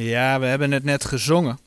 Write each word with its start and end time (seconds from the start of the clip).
Ja, 0.00 0.40
we 0.40 0.46
hebben 0.46 0.70
het 0.70 0.84
net 0.84 1.04
gezongen. 1.04 1.58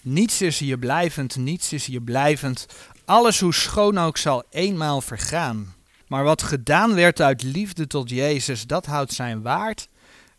Niets 0.00 0.42
is 0.42 0.58
hier 0.58 0.78
blijvend, 0.78 1.36
niets 1.36 1.72
is 1.72 1.86
hier 1.86 2.00
blijvend. 2.00 2.66
Alles 3.04 3.40
hoe 3.40 3.54
schoon 3.54 3.98
ook 3.98 4.16
zal 4.16 4.44
eenmaal 4.50 5.00
vergaan. 5.00 5.74
Maar 6.06 6.24
wat 6.24 6.42
gedaan 6.42 6.94
werd 6.94 7.20
uit 7.20 7.42
liefde 7.42 7.86
tot 7.86 8.10
Jezus, 8.10 8.66
dat 8.66 8.86
houdt 8.86 9.12
zijn 9.12 9.42
waard 9.42 9.88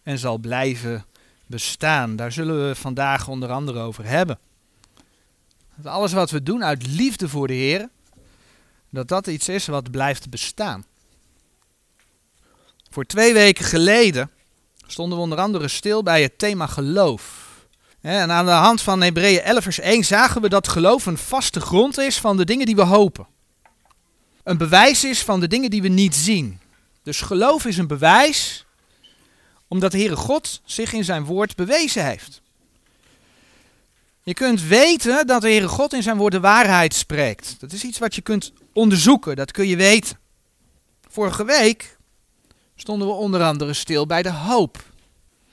en 0.04 0.18
zal 0.18 0.38
blijven 0.38 1.06
bestaan. 1.46 2.16
Daar 2.16 2.32
zullen 2.32 2.68
we 2.68 2.75
vandaag 2.75 3.28
onder 3.28 3.50
andere 3.50 3.80
over 3.80 4.05
hebben. 4.05 4.39
Dat 5.75 5.94
alles 5.94 6.14
wat 6.14 6.32
we 6.32 6.44
doen 6.44 6.64
uit 6.64 6.88
liefde 6.88 7.30
voor 7.30 7.48
de 7.48 7.54
Heer, 7.54 7.89
dat 8.89 9.07
dat 9.07 9.28
iets 9.28 9.50
is 9.50 9.66
wat 9.66 9.91
blijft 9.91 10.30
bestaan. 10.30 10.86
Voor 12.89 13.05
twee 13.05 13.34
weken 13.34 13.66
geleden 13.66 14.30
stonden 14.94 15.18
we 15.18 15.23
onder 15.23 15.39
andere 15.39 15.68
stil 15.68 16.04
bij 16.04 16.21
het 16.21 16.38
thema 16.38 16.68
geloof. 16.68 17.52
En 18.02 18.32
aan 18.32 18.46
de 18.46 18.52
hand 18.52 18.82
van 18.82 19.02
Hebreeën 19.02 19.42
11 19.42 19.64
vers 19.64 19.79
1 19.79 20.04
zagen 20.04 20.42
we 20.42 20.50
dat 20.50 20.68
geloof 20.68 21.06
een 21.06 21.18
vaste 21.18 21.60
grond 21.60 21.97
is 21.97 22.18
van 22.19 22.38
de 22.38 22.46
dingen 22.46 22.66
die 22.66 22.75
we 22.75 22.82
hopen. 22.82 23.28
Een 24.43 24.57
bewijs 24.57 25.04
is 25.04 25.21
van 25.21 25.39
de 25.39 25.47
dingen 25.47 25.69
die 25.69 25.82
we 25.82 25.88
niet 25.88 26.16
zien. 26.16 26.60
Dus 27.04 27.21
geloof 27.21 27.66
is 27.66 27.78
een 27.78 27.88
bewijs 27.88 28.66
omdat 29.68 29.92
de 29.92 29.97
Heere 29.97 30.16
God 30.16 30.61
zich 30.66 30.94
in 30.94 31.04
zijn 31.04 31.25
woord 31.25 31.55
bewezen 31.55 32.05
heeft. 32.05 32.41
Je 34.23 34.33
kunt 34.33 34.61
weten 34.61 35.28
dat 35.28 35.41
de 35.41 35.47
Heere 35.47 35.67
God 35.67 35.94
in 35.94 36.03
zijn 36.03 36.17
woord 36.17 36.31
de 36.31 36.39
waarheid 36.39 36.94
spreekt. 36.94 37.55
Dat 37.59 37.72
is 37.72 37.83
iets 37.83 38.00
wat 38.00 38.16
je 38.16 38.22
kunt 38.22 38.52
onderzoeken, 38.73 39.36
dat 39.36 39.52
kun 39.52 39.67
je 39.67 39.75
weten. 39.75 40.17
Vorige 41.09 41.45
week 41.45 41.97
stonden 42.75 43.08
we 43.08 43.13
onder 43.13 43.44
andere 43.44 43.73
stil 43.73 44.05
bij 44.05 44.22
de 44.22 44.31
hoop. 44.31 44.83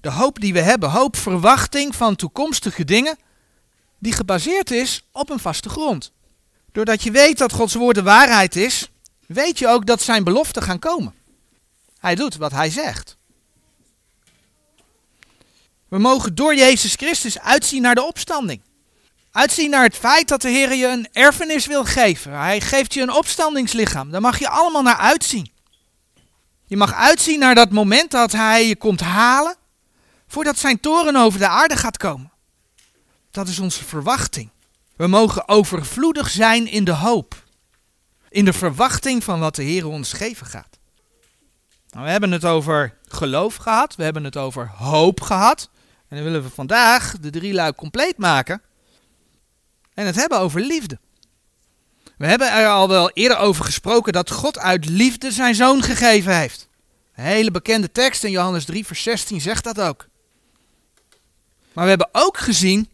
De 0.01 0.10
hoop 0.10 0.41
die 0.41 0.52
we 0.52 0.60
hebben, 0.60 0.91
hoop, 0.91 1.16
verwachting 1.16 1.96
van 1.96 2.16
toekomstige 2.16 2.84
dingen, 2.84 3.19
die 3.98 4.12
gebaseerd 4.12 4.71
is 4.71 5.04
op 5.12 5.30
een 5.30 5.38
vaste 5.38 5.68
grond. 5.68 6.12
Doordat 6.73 7.02
je 7.02 7.10
weet 7.10 7.38
dat 7.38 7.52
Gods 7.52 7.74
woord 7.74 7.95
de 7.95 8.02
waarheid 8.02 8.57
is, 8.57 8.90
weet 9.27 9.59
je 9.59 9.68
ook 9.68 9.87
dat 9.87 10.02
zijn 10.02 10.24
beloften 10.24 10.62
gaan 10.62 10.79
komen. 10.79 11.15
Hij 11.99 12.15
doet 12.15 12.37
wat 12.37 12.52
hij 12.52 12.71
zegt. 12.71 13.16
We 15.88 15.99
mogen 15.99 16.34
door 16.34 16.55
Jezus 16.55 16.95
Christus 16.95 17.38
uitzien 17.38 17.82
naar 17.82 17.95
de 17.95 18.02
opstanding. 18.02 18.60
Uitzien 19.32 19.71
naar 19.71 19.82
het 19.82 19.96
feit 19.96 20.29
dat 20.29 20.43
de 20.43 20.49
Heer 20.49 20.74
je 20.74 20.87
een 20.87 21.09
erfenis 21.12 21.66
wil 21.66 21.84
geven. 21.84 22.38
Hij 22.38 22.60
geeft 22.60 22.95
je 22.95 23.02
een 23.02 23.12
opstandingslichaam. 23.12 24.10
Daar 24.10 24.21
mag 24.21 24.38
je 24.38 24.49
allemaal 24.49 24.82
naar 24.82 24.96
uitzien. 24.96 25.51
Je 26.71 26.76
mag 26.76 26.95
uitzien 26.95 27.38
naar 27.38 27.54
dat 27.54 27.71
moment 27.71 28.10
dat 28.10 28.32
hij 28.32 28.66
je 28.66 28.76
komt 28.76 29.01
halen, 29.01 29.57
voordat 30.26 30.59
zijn 30.59 30.80
toren 30.80 31.16
over 31.16 31.38
de 31.38 31.49
aarde 31.49 31.77
gaat 31.77 31.96
komen. 31.96 32.32
Dat 33.30 33.49
is 33.49 33.59
onze 33.59 33.85
verwachting. 33.85 34.51
We 34.96 35.07
mogen 35.07 35.49
overvloedig 35.49 36.30
zijn 36.30 36.66
in 36.66 36.85
de 36.85 36.93
hoop. 36.93 37.45
In 38.29 38.45
de 38.45 38.52
verwachting 38.52 39.24
van 39.24 39.40
wat 39.40 39.54
de 39.54 39.62
Heer 39.62 39.87
ons 39.87 40.12
geven 40.12 40.46
gaat. 40.46 40.79
Nou, 41.90 42.04
we 42.04 42.10
hebben 42.10 42.32
het 42.32 42.45
over 42.45 42.96
geloof 43.02 43.57
gehad, 43.57 43.95
we 43.95 44.02
hebben 44.02 44.24
het 44.24 44.37
over 44.37 44.68
hoop 44.68 45.21
gehad. 45.21 45.71
En 46.09 46.16
dan 46.16 46.24
willen 46.24 46.43
we 46.43 46.51
vandaag 46.51 47.16
de 47.21 47.30
drie 47.30 47.52
luik 47.52 47.77
compleet 47.77 48.18
maken. 48.18 48.62
En 49.95 50.07
het 50.07 50.16
hebben 50.16 50.38
over 50.38 50.60
liefde. 50.60 50.99
We 52.21 52.26
hebben 52.26 52.52
er 52.52 52.68
al 52.68 52.88
wel 52.88 53.10
eerder 53.10 53.38
over 53.38 53.65
gesproken 53.65 54.13
dat 54.13 54.30
God 54.30 54.59
uit 54.59 54.88
liefde 54.88 55.32
zijn 55.32 55.54
zoon 55.54 55.82
gegeven 55.82 56.37
heeft. 56.37 56.68
Hele 57.12 57.51
bekende 57.51 57.93
tekst 57.93 58.24
in 58.24 58.30
Johannes 58.30 58.65
3, 58.65 58.87
vers 58.87 59.02
16 59.02 59.40
zegt 59.40 59.65
dat 59.65 59.80
ook. 59.80 60.09
Maar 61.73 61.85
we 61.85 61.90
hebben 61.90 62.09
ook 62.12 62.38
gezien 62.38 62.90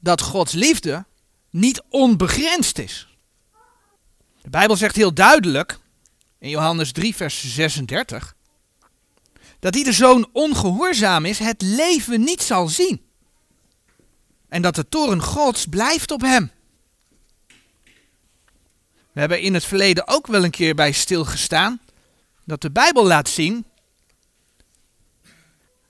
dat 0.00 0.20
Gods 0.20 0.52
liefde 0.52 1.04
niet 1.50 1.82
onbegrensd 1.88 2.78
is. 2.78 3.08
De 4.42 4.50
Bijbel 4.50 4.76
zegt 4.76 4.96
heel 4.96 5.14
duidelijk 5.14 5.78
in 6.38 6.48
Johannes 6.48 6.92
3, 6.92 7.16
vers 7.16 7.54
36 7.54 8.34
dat 9.58 9.72
die 9.72 9.84
de 9.84 9.92
zoon 9.92 10.28
ongehoorzaam 10.32 11.24
is, 11.24 11.38
het 11.38 11.62
leven 11.62 12.20
niet 12.20 12.42
zal 12.42 12.68
zien. 12.68 13.02
En 14.48 14.62
dat 14.62 14.74
de 14.74 14.88
toren 14.88 15.22
Gods 15.22 15.66
blijft 15.66 16.10
op 16.10 16.20
hem. 16.20 16.50
We 19.12 19.20
hebben 19.20 19.40
in 19.40 19.54
het 19.54 19.64
verleden 19.64 20.08
ook 20.08 20.26
wel 20.26 20.44
een 20.44 20.50
keer 20.50 20.74
bij 20.74 20.92
stilgestaan 20.92 21.80
dat 22.44 22.60
de 22.60 22.70
Bijbel 22.70 23.06
laat 23.06 23.28
zien 23.28 23.64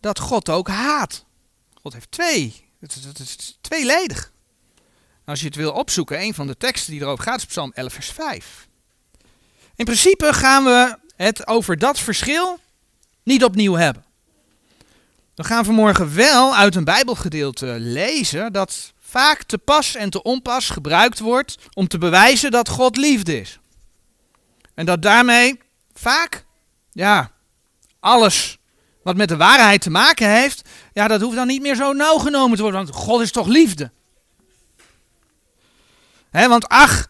dat 0.01 0.19
God 0.19 0.49
ook 0.49 0.69
haat. 0.69 1.25
God 1.83 1.93
heeft 1.93 2.11
twee. 2.11 2.65
Het 2.81 3.19
is 3.19 3.59
tweeledig. 3.61 4.33
Als 5.25 5.41
je 5.41 5.47
het 5.47 5.57
wil 5.57 5.73
opzoeken, 5.73 6.21
een 6.21 6.35
van 6.35 6.47
de 6.47 6.57
teksten 6.57 6.93
die 6.93 7.01
erover 7.01 7.25
gaat 7.25 7.37
is 7.37 7.47
Psalm 7.47 7.73
11, 7.75 7.93
vers 7.93 8.11
5. 8.11 8.69
In 9.75 9.85
principe 9.85 10.33
gaan 10.33 10.65
we 10.65 10.99
het 11.17 11.47
over 11.47 11.79
dat 11.79 11.99
verschil 11.99 12.59
niet 13.23 13.45
opnieuw 13.45 13.75
hebben. 13.75 14.05
We 15.35 15.45
gaan 15.45 15.65
vanmorgen 15.65 16.15
wel 16.15 16.57
uit 16.57 16.75
een 16.75 16.85
Bijbelgedeelte 16.85 17.77
lezen 17.79 18.53
dat 18.53 18.92
vaak 19.13 19.43
te 19.43 19.59
pas 19.59 19.95
en 19.95 20.11
te 20.11 20.23
onpas 20.23 20.69
gebruikt 20.69 21.19
wordt 21.19 21.57
om 21.73 21.89
te 21.89 21.99
bewijzen 21.99 22.51
dat 22.51 22.69
God 22.69 22.97
liefde 22.97 23.41
is. 23.41 23.59
En 24.75 24.87
dat 24.87 25.03
daarmee 25.03 25.61
vaak, 25.95 26.45
ja, 26.93 27.31
alles 28.01 28.59
wat 29.03 29.17
met 29.17 29.29
de 29.29 29.37
waarheid 29.37 29.81
te 29.83 29.91
maken 29.91 30.31
heeft, 30.31 30.69
ja, 30.93 31.09
dat 31.09 31.21
hoeft 31.21 31.37
dan 31.37 31.47
niet 31.47 31.63
meer 31.63 31.77
zo 31.77 31.93
nauw 31.93 32.19
genomen 32.19 32.57
te 32.57 32.63
worden, 32.63 32.85
want 32.85 32.97
God 32.97 33.21
is 33.21 33.33
toch 33.33 33.47
liefde. 33.47 33.91
He, 36.31 36.49
want 36.49 36.69
ach, 36.69 37.09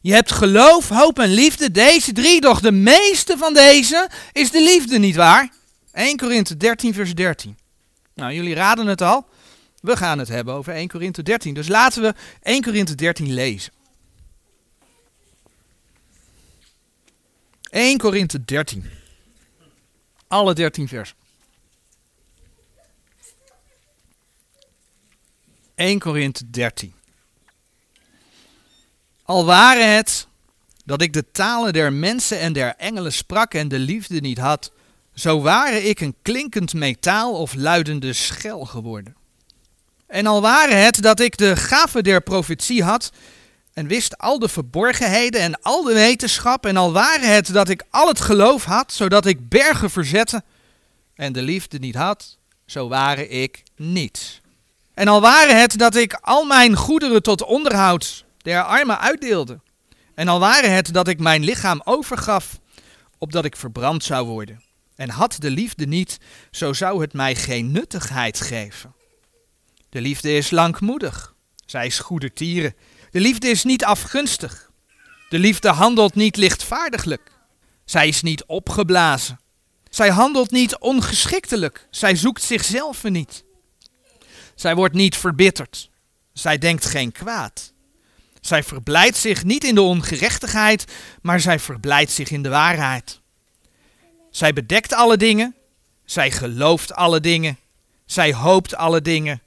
je 0.00 0.12
hebt 0.12 0.32
geloof, 0.32 0.88
hoop 0.88 1.18
en 1.18 1.34
liefde, 1.34 1.70
deze 1.70 2.12
drie, 2.12 2.40
doch 2.40 2.60
de 2.60 2.72
meeste 2.72 3.38
van 3.38 3.54
deze 3.54 4.10
is 4.32 4.50
de 4.50 4.62
liefde, 4.62 4.98
niet 4.98 5.16
waar? 5.16 5.52
1 5.92 6.16
Korinthe 6.16 6.56
13, 6.56 6.94
vers 6.94 7.14
13. 7.14 7.58
Nou, 8.14 8.32
jullie 8.32 8.54
raden 8.54 8.86
het 8.86 9.02
al. 9.02 9.26
We 9.84 9.96
gaan 9.96 10.18
het 10.18 10.28
hebben 10.28 10.54
over 10.54 10.72
1 10.72 10.88
Korinthe 10.88 11.22
13. 11.22 11.54
Dus 11.54 11.68
laten 11.68 12.02
we 12.02 12.14
1 12.42 12.62
Korinthe 12.62 12.94
13 12.94 13.32
lezen. 13.32 13.72
1 17.70 17.98
Korinthe 17.98 18.44
13. 18.44 18.84
Alle 20.26 20.54
13 20.54 20.88
vers. 20.88 21.14
1 25.74 25.98
Korinthe 25.98 26.50
13. 26.50 26.94
Al 29.22 29.44
waren 29.44 29.94
het 29.94 30.28
dat 30.84 31.02
ik 31.02 31.12
de 31.12 31.30
talen 31.30 31.72
der 31.72 31.92
mensen 31.92 32.40
en 32.40 32.52
der 32.52 32.74
engelen 32.76 33.12
sprak 33.12 33.54
en 33.54 33.68
de 33.68 33.78
liefde 33.78 34.20
niet 34.20 34.38
had, 34.38 34.72
zo 35.14 35.40
ware 35.40 35.82
ik 35.82 36.00
een 36.00 36.16
klinkend 36.22 36.74
metaal 36.74 37.32
of 37.32 37.54
luidende 37.54 38.12
schel 38.12 38.64
geworden. 38.64 39.22
En 40.06 40.26
al 40.26 40.40
ware 40.40 40.74
het 40.74 41.02
dat 41.02 41.20
ik 41.20 41.36
de 41.36 41.56
gave 41.56 42.02
der 42.02 42.20
profetie 42.20 42.82
had 42.82 43.10
en 43.72 43.86
wist 43.86 44.18
al 44.18 44.38
de 44.38 44.48
verborgenheden 44.48 45.40
en 45.40 45.62
al 45.62 45.82
de 45.82 45.92
wetenschap, 45.92 46.66
en 46.66 46.76
al 46.76 46.92
ware 46.92 47.26
het 47.26 47.52
dat 47.52 47.68
ik 47.68 47.84
al 47.90 48.08
het 48.08 48.20
geloof 48.20 48.64
had, 48.64 48.92
zodat 48.92 49.26
ik 49.26 49.48
bergen 49.48 49.90
verzette 49.90 50.42
en 51.14 51.32
de 51.32 51.42
liefde 51.42 51.78
niet 51.78 51.94
had, 51.94 52.38
zo 52.66 52.88
ware 52.88 53.28
ik 53.28 53.62
niets. 53.76 54.40
En 54.94 55.08
al 55.08 55.20
ware 55.20 55.52
het 55.52 55.78
dat 55.78 55.94
ik 55.94 56.18
al 56.20 56.44
mijn 56.44 56.76
goederen 56.76 57.22
tot 57.22 57.42
onderhoud 57.42 58.24
der 58.38 58.62
armen 58.62 59.00
uitdeelde, 59.00 59.60
en 60.14 60.28
al 60.28 60.40
ware 60.40 60.66
het 60.66 60.92
dat 60.92 61.08
ik 61.08 61.18
mijn 61.18 61.44
lichaam 61.44 61.80
overgaf, 61.84 62.58
opdat 63.18 63.44
ik 63.44 63.56
verbrand 63.56 64.04
zou 64.04 64.26
worden, 64.26 64.62
en 64.96 65.10
had 65.10 65.36
de 65.38 65.50
liefde 65.50 65.86
niet, 65.86 66.18
zo 66.50 66.72
zou 66.72 67.00
het 67.00 67.12
mij 67.12 67.34
geen 67.34 67.72
nuttigheid 67.72 68.40
geven. 68.40 68.94
De 69.94 70.00
liefde 70.00 70.36
is 70.36 70.50
langmoedig, 70.50 71.34
zij 71.66 71.86
is 71.86 71.98
goedertieren. 71.98 72.74
De 73.10 73.20
liefde 73.20 73.48
is 73.48 73.64
niet 73.64 73.84
afgunstig. 73.84 74.70
De 75.28 75.38
liefde 75.38 75.68
handelt 75.68 76.14
niet 76.14 76.36
lichtvaardiglijk. 76.36 77.32
Zij 77.84 78.08
is 78.08 78.22
niet 78.22 78.44
opgeblazen. 78.44 79.40
Zij 79.90 80.10
handelt 80.10 80.50
niet 80.50 80.78
ongeschiktelijk. 80.78 81.86
Zij 81.90 82.16
zoekt 82.16 82.42
zichzelf 82.42 83.02
niet. 83.02 83.44
Zij 84.54 84.74
wordt 84.74 84.94
niet 84.94 85.16
verbitterd. 85.16 85.90
Zij 86.32 86.58
denkt 86.58 86.84
geen 86.84 87.12
kwaad. 87.12 87.72
Zij 88.40 88.62
verblijdt 88.62 89.16
zich 89.16 89.44
niet 89.44 89.64
in 89.64 89.74
de 89.74 89.82
ongerechtigheid, 89.82 90.92
maar 91.22 91.40
zij 91.40 91.58
verblijdt 91.58 92.10
zich 92.10 92.30
in 92.30 92.42
de 92.42 92.48
waarheid. 92.48 93.20
Zij 94.30 94.52
bedekt 94.52 94.92
alle 94.92 95.16
dingen. 95.16 95.54
Zij 96.04 96.30
gelooft 96.30 96.94
alle 96.94 97.20
dingen. 97.20 97.58
Zij 98.06 98.32
hoopt 98.32 98.74
alle 98.74 99.02
dingen. 99.02 99.42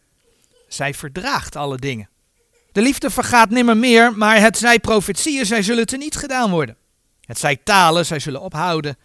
Zij 0.68 0.94
verdraagt 0.94 1.56
alle 1.56 1.78
dingen. 1.78 2.10
De 2.72 2.82
liefde 2.82 3.10
vergaat 3.10 3.50
nimmer 3.50 3.78
meer, 3.78 4.18
maar 4.18 4.40
het 4.40 4.58
zij 4.58 4.80
profetieën, 4.80 5.46
zij 5.46 5.62
zullen 5.62 5.86
te 5.86 5.98
niet 5.98 6.16
gedaan 6.16 6.52
worden. 6.52 6.78
Het 7.22 7.40
zij 7.40 7.56
talen, 7.56 8.06
zij 8.06 8.20
zullen 8.20 8.42
ophouden. 8.42 8.98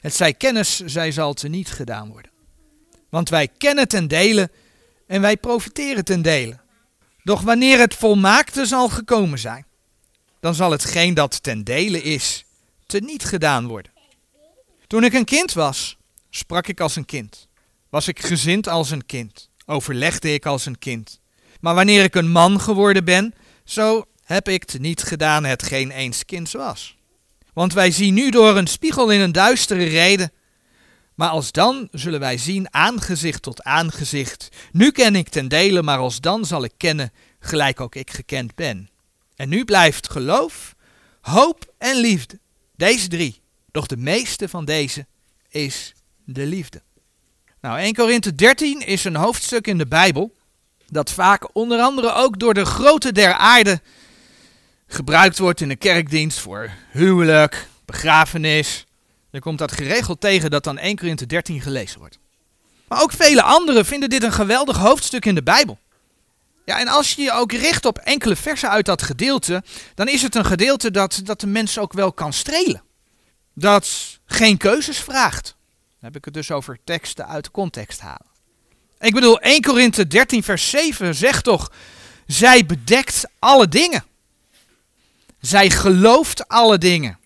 Het 0.00 0.14
zij 0.14 0.34
kennis, 0.34 0.80
zij 0.80 1.12
zal 1.12 1.34
te 1.34 1.48
niet 1.48 1.70
gedaan 1.70 2.08
worden. 2.08 2.30
Want 3.08 3.28
wij 3.28 3.48
kennen 3.58 3.88
ten 3.88 4.08
dele 4.08 4.50
en 5.06 5.20
wij 5.20 5.36
profiteren 5.36 6.04
ten 6.04 6.22
dele. 6.22 6.58
Doch 7.22 7.40
wanneer 7.40 7.78
het 7.78 7.94
volmaakte 7.94 8.66
zal 8.66 8.88
gekomen 8.88 9.38
zijn, 9.38 9.66
dan 10.40 10.54
zal 10.54 10.70
hetgeen 10.70 11.14
dat 11.14 11.42
ten 11.42 11.64
dele 11.64 12.02
is, 12.02 12.44
teniet 12.86 13.24
gedaan 13.24 13.66
worden. 13.66 13.92
Toen 14.86 15.04
ik 15.04 15.12
een 15.12 15.24
kind 15.24 15.52
was, 15.52 15.96
sprak 16.30 16.66
ik 16.66 16.80
als 16.80 16.96
een 16.96 17.04
kind. 17.04 17.48
Was 17.88 18.08
ik 18.08 18.20
gezind 18.20 18.68
als 18.68 18.90
een 18.90 19.06
kind, 19.06 19.50
overlegde 19.66 20.32
ik 20.32 20.46
als 20.46 20.66
een 20.66 20.78
kind. 20.78 21.20
Maar 21.60 21.74
wanneer 21.74 22.04
ik 22.04 22.14
een 22.14 22.30
man 22.30 22.60
geworden 22.60 23.04
ben, 23.04 23.34
zo 23.64 24.04
heb 24.24 24.48
ik 24.48 24.78
niet 24.78 25.02
gedaan 25.02 25.44
hetgeen 25.44 25.90
eens 25.90 26.24
kind 26.24 26.50
was. 26.50 26.96
Want 27.52 27.72
wij 27.72 27.90
zien 27.90 28.14
nu 28.14 28.30
door 28.30 28.56
een 28.56 28.66
spiegel 28.66 29.10
in 29.10 29.20
een 29.20 29.32
duistere 29.32 29.84
reden. 29.84 30.32
Maar 31.14 31.28
als 31.28 31.52
dan 31.52 31.88
zullen 31.90 32.20
wij 32.20 32.38
zien 32.38 32.74
aangezicht 32.74 33.42
tot 33.42 33.62
aangezicht. 33.62 34.48
Nu 34.72 34.90
ken 34.90 35.16
ik 35.16 35.28
ten 35.28 35.48
dele, 35.48 35.82
maar 35.82 35.98
als 35.98 36.20
dan 36.20 36.44
zal 36.44 36.64
ik 36.64 36.72
kennen, 36.76 37.12
gelijk 37.38 37.80
ook 37.80 37.94
ik 37.94 38.10
gekend 38.10 38.54
ben. 38.54 38.90
En 39.36 39.48
nu 39.48 39.64
blijft 39.64 40.10
geloof, 40.10 40.74
hoop 41.20 41.72
en 41.78 41.96
liefde. 41.96 42.38
Deze 42.76 43.08
drie. 43.08 43.42
Doch 43.70 43.86
de 43.86 43.96
meeste 43.96 44.48
van 44.48 44.64
deze 44.64 45.06
is 45.48 45.94
de 46.24 46.46
liefde. 46.46 46.82
Nou, 47.64 47.78
1 47.78 47.94
Korinthe 47.94 48.34
13 48.34 48.80
is 48.80 49.04
een 49.04 49.16
hoofdstuk 49.16 49.66
in 49.66 49.78
de 49.78 49.86
Bijbel 49.86 50.34
dat 50.86 51.10
vaak 51.10 51.48
onder 51.52 51.80
andere 51.80 52.12
ook 52.12 52.38
door 52.38 52.54
de 52.54 52.64
grote 52.64 53.12
der 53.12 53.32
aarde 53.32 53.80
gebruikt 54.86 55.38
wordt 55.38 55.60
in 55.60 55.68
de 55.68 55.76
kerkdienst 55.76 56.38
voor 56.38 56.70
huwelijk, 56.90 57.68
begrafenis. 57.84 58.86
Je 59.30 59.40
komt 59.40 59.58
dat 59.58 59.72
geregeld 59.72 60.20
tegen 60.20 60.50
dat 60.50 60.64
dan 60.64 60.78
1 60.78 60.96
Korinthe 60.96 61.26
13 61.26 61.60
gelezen 61.60 61.98
wordt. 61.98 62.18
Maar 62.88 63.02
ook 63.02 63.12
vele 63.12 63.42
anderen 63.42 63.84
vinden 63.84 64.10
dit 64.10 64.22
een 64.22 64.32
geweldig 64.32 64.76
hoofdstuk 64.76 65.24
in 65.24 65.34
de 65.34 65.42
Bijbel. 65.42 65.78
Ja, 66.64 66.80
en 66.80 66.88
als 66.88 67.12
je 67.12 67.22
je 67.22 67.32
ook 67.32 67.52
richt 67.52 67.84
op 67.84 67.98
enkele 67.98 68.36
versen 68.36 68.70
uit 68.70 68.86
dat 68.86 69.02
gedeelte, 69.02 69.62
dan 69.94 70.08
is 70.08 70.22
het 70.22 70.34
een 70.34 70.44
gedeelte 70.44 70.90
dat, 70.90 71.20
dat 71.24 71.40
de 71.40 71.46
mens 71.46 71.78
ook 71.78 71.92
wel 71.92 72.12
kan 72.12 72.32
strelen. 72.32 72.82
Dat 73.54 74.18
geen 74.26 74.56
keuzes 74.56 74.98
vraagt. 74.98 75.54
Heb 76.04 76.16
ik 76.16 76.24
het 76.24 76.34
dus 76.34 76.50
over 76.50 76.78
teksten 76.84 77.26
uit 77.26 77.50
context 77.50 78.00
halen. 78.00 78.26
Ik 78.98 79.14
bedoel, 79.14 79.40
1 79.40 79.60
Korinthe 79.60 80.06
13 80.06 80.42
vers 80.42 80.70
7 80.70 81.14
zegt 81.14 81.44
toch, 81.44 81.72
zij 82.26 82.66
bedekt 82.66 83.24
alle 83.38 83.68
dingen. 83.68 84.04
Zij 85.40 85.70
gelooft 85.70 86.48
alle 86.48 86.78
dingen. 86.78 87.18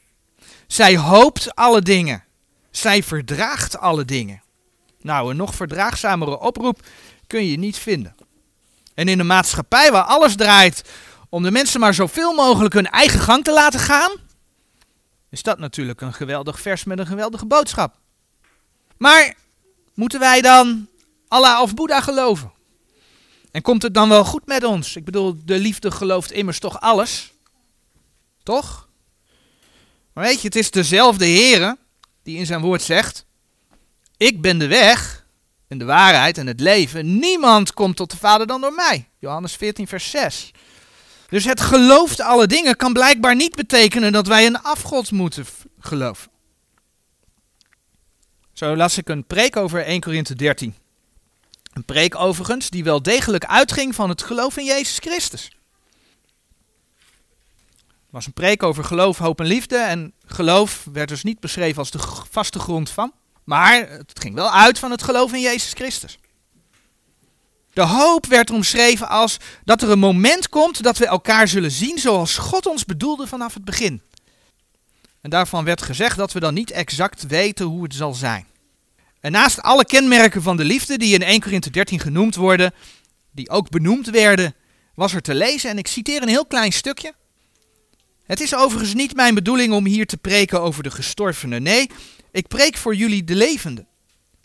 Zij 0.66 0.96
hoopt 0.96 1.54
alle 1.54 1.82
dingen. 1.82 2.25
Zij 2.70 3.02
verdraagt 3.02 3.78
alle 3.78 4.04
dingen. 4.04 4.42
Nou, 5.00 5.30
een 5.30 5.36
nog 5.36 5.54
verdraagzamere 5.54 6.38
oproep 6.38 6.86
kun 7.26 7.46
je 7.46 7.58
niet 7.58 7.76
vinden. 7.76 8.14
En 8.94 9.08
in 9.08 9.19
een 9.19 9.26
maatschappij 9.26 9.92
waar 9.92 10.02
alles 10.02 10.36
draait 10.36 10.84
om 11.28 11.42
de 11.42 11.50
mensen 11.50 11.80
maar 11.80 11.94
zoveel 11.94 12.34
mogelijk 12.34 12.75
hun 12.75 12.90
eigen 12.90 13.20
gang 13.20 13.44
te 13.44 13.52
laten 13.52 13.80
gaan, 13.80 14.10
is 15.30 15.42
dat 15.42 15.58
natuurlijk 15.58 16.00
een 16.00 16.14
geweldig 16.14 16.60
vers 16.60 16.84
met 16.84 16.98
een 16.98 17.06
geweldige 17.06 17.46
boodschap. 17.46 17.96
Maar 18.98 19.34
moeten 19.94 20.20
wij 20.20 20.40
dan 20.40 20.88
Allah 21.28 21.60
of 21.60 21.74
Boeddha 21.74 22.00
geloven? 22.00 22.52
En 23.50 23.62
komt 23.62 23.82
het 23.82 23.94
dan 23.94 24.08
wel 24.08 24.24
goed 24.24 24.46
met 24.46 24.64
ons? 24.64 24.96
Ik 24.96 25.04
bedoel, 25.04 25.36
de 25.44 25.58
liefde 25.58 25.90
gelooft 25.90 26.32
immers 26.32 26.58
toch 26.58 26.80
alles? 26.80 27.32
Toch? 28.42 28.88
Maar 30.12 30.24
weet 30.24 30.40
je, 30.40 30.46
het 30.46 30.56
is 30.56 30.70
dezelfde 30.70 31.24
Heere 31.24 31.78
die 32.22 32.36
in 32.36 32.46
zijn 32.46 32.60
woord 32.60 32.82
zegt: 32.82 33.24
Ik 34.16 34.40
ben 34.40 34.58
de 34.58 34.66
weg 34.66 35.26
en 35.68 35.78
de 35.78 35.84
waarheid 35.84 36.38
en 36.38 36.46
het 36.46 36.60
leven. 36.60 37.18
Niemand 37.18 37.72
komt 37.72 37.96
tot 37.96 38.10
de 38.10 38.16
Vader 38.16 38.46
dan 38.46 38.60
door 38.60 38.72
mij. 38.72 39.08
Johannes 39.18 39.54
14, 39.54 39.86
vers 39.86 40.10
6. 40.10 40.50
Dus 41.28 41.44
het 41.44 41.60
gelooft 41.60 42.20
alle 42.20 42.46
dingen 42.46 42.76
kan 42.76 42.92
blijkbaar 42.92 43.36
niet 43.36 43.54
betekenen 43.54 44.12
dat 44.12 44.26
wij 44.26 44.46
een 44.46 44.62
afgod 44.62 45.10
moeten 45.10 45.46
geloven. 45.80 46.30
Zo 48.58 48.76
las 48.76 48.99
ik 48.99 49.08
een 49.08 49.25
preek 49.25 49.56
over 49.56 49.84
1 49.84 50.00
Korinthe 50.00 50.34
13. 50.34 50.75
Een 51.72 51.84
preek 51.84 52.14
overigens 52.14 52.70
die 52.70 52.84
wel 52.84 53.02
degelijk 53.02 53.44
uitging 53.44 53.94
van 53.94 54.08
het 54.08 54.22
geloof 54.22 54.56
in 54.56 54.64
Jezus 54.64 54.99
Christus. 54.99 55.43
Het 57.82 58.10
was 58.10 58.26
een 58.26 58.32
preek 58.32 58.62
over 58.62 58.84
geloof, 58.84 59.19
hoop 59.19 59.40
en 59.40 59.46
liefde. 59.46 59.76
En 59.76 60.12
geloof 60.26 60.87
werd 60.93 61.08
dus 61.08 61.22
niet 61.22 61.40
beschreven 61.40 61.78
als 61.78 61.90
de 61.90 61.99
vaste 62.31 62.58
grond 62.58 62.90
van. 62.90 63.12
Maar 63.44 63.88
het 63.88 64.20
ging 64.20 64.34
wel 64.34 64.50
uit 64.50 64.78
van 64.78 64.90
het 64.90 65.02
geloof 65.02 65.32
in 65.32 65.40
Jezus 65.40 65.72
Christus. 65.72 66.19
De 67.72 67.82
hoop 67.82 68.26
werd 68.26 68.50
omschreven 68.50 69.08
als 69.08 69.37
dat 69.64 69.82
er 69.82 69.90
een 69.90 69.99
moment 69.99 70.49
komt 70.49 70.82
dat 70.82 70.99
we 70.99 71.06
elkaar 71.06 71.49
zullen 71.49 71.70
zien 71.72 71.99
zoals 71.99 72.37
God 72.37 72.66
ons 72.66 72.84
bedoelde 72.84 73.26
vanaf 73.26 73.54
het 73.54 73.64
begin. 73.64 74.02
En 75.20 75.30
daarvan 75.30 75.64
werd 75.64 75.82
gezegd 75.82 76.16
dat 76.16 76.32
we 76.32 76.40
dan 76.40 76.54
niet 76.54 76.70
exact 76.70 77.26
weten 77.26 77.66
hoe 77.66 77.82
het 77.82 77.94
zal 77.94 78.14
zijn. 78.14 78.46
En 79.20 79.32
naast 79.32 79.62
alle 79.62 79.84
kenmerken 79.84 80.42
van 80.42 80.56
de 80.56 80.64
liefde 80.64 80.98
die 80.98 81.14
in 81.14 81.22
1 81.22 81.40
Korinthe 81.40 81.70
13 81.70 82.00
genoemd 82.00 82.34
worden, 82.34 82.72
die 83.30 83.50
ook 83.50 83.68
benoemd 83.68 84.10
werden, 84.10 84.54
was 84.94 85.14
er 85.14 85.22
te 85.22 85.34
lezen, 85.34 85.70
en 85.70 85.78
ik 85.78 85.86
citeer 85.86 86.22
een 86.22 86.28
heel 86.28 86.46
klein 86.46 86.72
stukje. 86.72 87.14
Het 88.24 88.40
is 88.40 88.54
overigens 88.54 88.94
niet 88.94 89.14
mijn 89.14 89.34
bedoeling 89.34 89.72
om 89.72 89.86
hier 89.86 90.06
te 90.06 90.16
preken 90.16 90.60
over 90.60 90.82
de 90.82 90.90
gestorvenen. 90.90 91.62
Nee, 91.62 91.90
ik 92.32 92.48
preek 92.48 92.76
voor 92.76 92.94
jullie 92.94 93.24
de 93.24 93.34
levenden. 93.34 93.86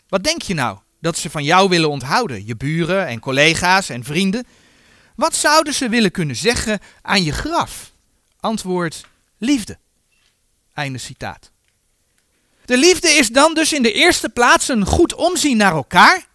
Wat 0.08 0.24
denk 0.24 0.42
je 0.42 0.54
nou? 0.54 0.78
Dat 1.00 1.18
ze 1.18 1.30
van 1.30 1.44
jou 1.44 1.68
willen 1.68 1.90
onthouden, 1.90 2.46
je 2.46 2.56
buren 2.56 3.06
en 3.06 3.20
collega's 3.20 3.88
en 3.88 4.04
vrienden? 4.04 4.46
Wat 5.16 5.34
zouden 5.34 5.74
ze 5.74 5.88
willen 5.88 6.10
kunnen 6.10 6.36
zeggen 6.36 6.78
aan 7.02 7.22
je 7.22 7.32
graf? 7.32 7.92
Antwoord: 8.40 9.06
liefde. 9.38 9.78
Einde 10.74 10.98
citaat. 10.98 11.50
De 12.64 12.76
liefde 12.76 13.08
is 13.08 13.28
dan 13.28 13.54
dus 13.54 13.72
in 13.72 13.82
de 13.82 13.92
eerste 13.92 14.28
plaats 14.28 14.68
een 14.68 14.86
goed 14.86 15.14
omzien 15.14 15.56
naar 15.56 15.72
elkaar, 15.72 16.26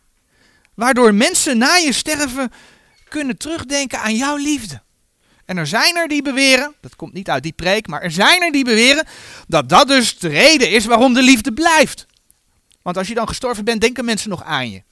waardoor 0.74 1.14
mensen 1.14 1.58
na 1.58 1.76
je 1.76 1.94
sterven 1.94 2.52
kunnen 3.10 3.38
terugdenken 3.38 4.00
aan 4.00 4.16
jouw 4.16 4.36
liefde. 4.36 4.82
En 5.46 5.58
er 5.58 5.68
zijn 5.68 5.96
er 5.96 6.08
die 6.08 6.22
beweren, 6.22 6.76
dat 6.82 6.96
komt 6.96 7.14
niet 7.14 7.30
uit 7.30 7.44
die 7.44 7.52
preek, 7.52 7.88
maar 7.88 8.02
er 8.02 8.12
zijn 8.12 8.42
er 8.42 8.52
die 8.52 8.64
beweren 8.64 9.08
dat 9.48 9.70
dat 9.70 9.88
dus 9.88 10.18
de 10.18 10.28
reden 10.28 10.72
is 10.72 10.86
waarom 10.86 11.14
de 11.14 11.22
liefde 11.22 11.54
blijft. 11.54 12.06
Want 12.82 12.98
als 12.98 13.08
je 13.08 13.14
dan 13.14 13.28
gestorven 13.28 13.66
bent, 13.66 13.82
denken 13.82 14.06
mensen 14.06 14.30
nog 14.30 14.44
aan 14.44 14.72
je. 14.72 14.84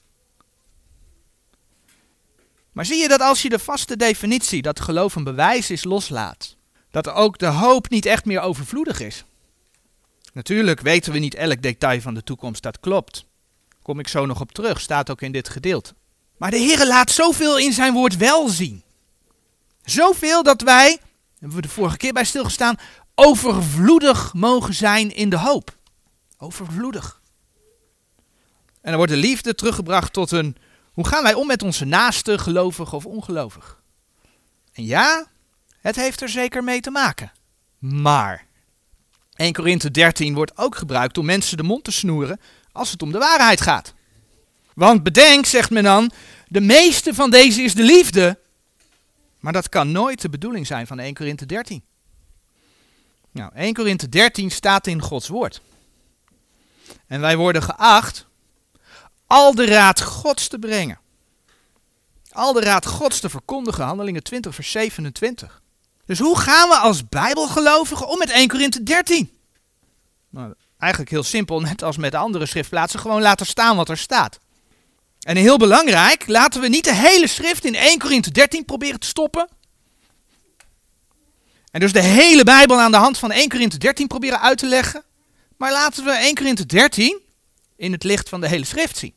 Maar 2.72 2.84
zie 2.84 2.96
je 2.96 3.08
dat 3.08 3.20
als 3.20 3.42
je 3.42 3.48
de 3.48 3.58
vaste 3.58 3.96
definitie 3.96 4.62
dat 4.62 4.80
geloof 4.80 5.14
een 5.14 5.24
bewijs 5.24 5.70
is 5.70 5.84
loslaat, 5.84 6.56
dat 6.90 7.08
ook 7.08 7.38
de 7.38 7.46
hoop 7.46 7.88
niet 7.88 8.06
echt 8.06 8.24
meer 8.24 8.40
overvloedig 8.40 9.00
is? 9.00 9.24
Natuurlijk 10.38 10.80
weten 10.80 11.12
we 11.12 11.18
niet 11.18 11.34
elk 11.34 11.62
detail 11.62 12.00
van 12.00 12.14
de 12.14 12.22
toekomst, 12.22 12.62
dat 12.62 12.80
klopt. 12.80 13.24
Kom 13.82 13.98
ik 13.98 14.08
zo 14.08 14.26
nog 14.26 14.40
op 14.40 14.52
terug, 14.52 14.80
staat 14.80 15.10
ook 15.10 15.22
in 15.22 15.32
dit 15.32 15.48
gedeelte. 15.48 15.94
Maar 16.36 16.50
de 16.50 16.56
Heer 16.56 16.86
laat 16.86 17.10
zoveel 17.10 17.58
in 17.58 17.72
zijn 17.72 17.92
woord 17.92 18.16
wel 18.16 18.48
zien. 18.48 18.82
Zoveel 19.82 20.42
dat 20.42 20.62
wij, 20.62 20.98
hebben 21.38 21.56
we 21.56 21.62
de 21.62 21.68
vorige 21.68 21.96
keer 21.96 22.12
bij 22.12 22.24
stilgestaan, 22.24 22.76
overvloedig 23.14 24.34
mogen 24.34 24.74
zijn 24.74 25.14
in 25.14 25.28
de 25.28 25.38
hoop. 25.38 25.76
Overvloedig. 26.36 27.20
En 28.80 28.90
dan 28.90 28.96
wordt 28.96 29.12
de 29.12 29.18
liefde 29.18 29.54
teruggebracht 29.54 30.12
tot 30.12 30.30
een, 30.30 30.56
hoe 30.92 31.06
gaan 31.06 31.22
wij 31.22 31.34
om 31.34 31.46
met 31.46 31.62
onze 31.62 31.84
naaste, 31.84 32.38
gelovig 32.38 32.92
of 32.92 33.06
ongelovig? 33.06 33.82
En 34.72 34.84
ja, 34.84 35.26
het 35.80 35.96
heeft 35.96 36.20
er 36.20 36.28
zeker 36.28 36.64
mee 36.64 36.80
te 36.80 36.90
maken. 36.90 37.32
Maar 37.78 38.47
1 39.38 39.52
Korinthe 39.52 39.90
13 39.90 40.34
wordt 40.34 40.58
ook 40.58 40.76
gebruikt 40.76 41.18
om 41.18 41.24
mensen 41.24 41.56
de 41.56 41.62
mond 41.62 41.84
te 41.84 41.92
snoeren 41.92 42.40
als 42.72 42.90
het 42.90 43.02
om 43.02 43.12
de 43.12 43.18
waarheid 43.18 43.60
gaat. 43.60 43.94
Want 44.74 45.02
bedenk, 45.02 45.46
zegt 45.46 45.70
men 45.70 45.82
dan, 45.82 46.10
de 46.48 46.60
meeste 46.60 47.14
van 47.14 47.30
deze 47.30 47.62
is 47.62 47.74
de 47.74 47.82
liefde, 47.82 48.38
maar 49.40 49.52
dat 49.52 49.68
kan 49.68 49.92
nooit 49.92 50.20
de 50.20 50.28
bedoeling 50.28 50.66
zijn 50.66 50.86
van 50.86 50.98
1 50.98 51.14
Korinthe 51.14 51.46
13. 51.46 51.82
Nou, 53.30 53.50
1 53.54 53.74
Korinthe 53.74 54.08
13 54.08 54.50
staat 54.50 54.86
in 54.86 55.02
Gods 55.02 55.28
woord. 55.28 55.60
En 57.06 57.20
wij 57.20 57.36
worden 57.36 57.62
geacht 57.62 58.26
al 59.26 59.54
de 59.54 59.66
raad 59.66 60.00
Gods 60.00 60.48
te 60.48 60.58
brengen. 60.58 60.98
Al 62.30 62.52
de 62.52 62.60
raad 62.60 62.86
Gods 62.86 63.20
te 63.20 63.28
verkondigen, 63.28 63.84
handelingen 63.84 64.22
20 64.22 64.54
vers 64.54 64.70
27. 64.70 65.62
Dus 66.08 66.18
hoe 66.18 66.38
gaan 66.38 66.68
we 66.68 66.76
als 66.76 67.08
bijbelgelovigen 67.08 68.08
om 68.08 68.18
met 68.18 68.30
1 68.30 68.48
Korinthe 68.48 68.82
13? 68.82 69.30
Nou, 70.30 70.54
eigenlijk 70.78 71.10
heel 71.10 71.22
simpel, 71.22 71.60
net 71.60 71.82
als 71.82 71.96
met 71.96 72.14
andere 72.14 72.46
schriftplaatsen, 72.46 73.00
gewoon 73.00 73.22
laten 73.22 73.46
staan 73.46 73.76
wat 73.76 73.88
er 73.88 73.98
staat. 73.98 74.38
En 75.20 75.36
heel 75.36 75.56
belangrijk, 75.56 76.26
laten 76.26 76.60
we 76.60 76.68
niet 76.68 76.84
de 76.84 76.94
hele 76.94 77.26
schrift 77.26 77.64
in 77.64 77.74
1 77.74 77.98
Korinthe 77.98 78.30
13 78.30 78.64
proberen 78.64 79.00
te 79.00 79.06
stoppen. 79.06 79.48
En 81.70 81.80
dus 81.80 81.92
de 81.92 82.02
hele 82.02 82.44
Bijbel 82.44 82.80
aan 82.80 82.90
de 82.90 82.96
hand 82.96 83.18
van 83.18 83.30
1 83.30 83.48
Korinthe 83.48 83.78
13 83.78 84.06
proberen 84.06 84.40
uit 84.40 84.58
te 84.58 84.66
leggen. 84.66 85.04
Maar 85.56 85.72
laten 85.72 86.04
we 86.04 86.10
1 86.10 86.34
Korinthe 86.34 86.66
13 86.66 87.20
in 87.76 87.92
het 87.92 88.04
licht 88.04 88.28
van 88.28 88.40
de 88.40 88.48
hele 88.48 88.64
schrift 88.64 88.96
zien. 88.96 89.14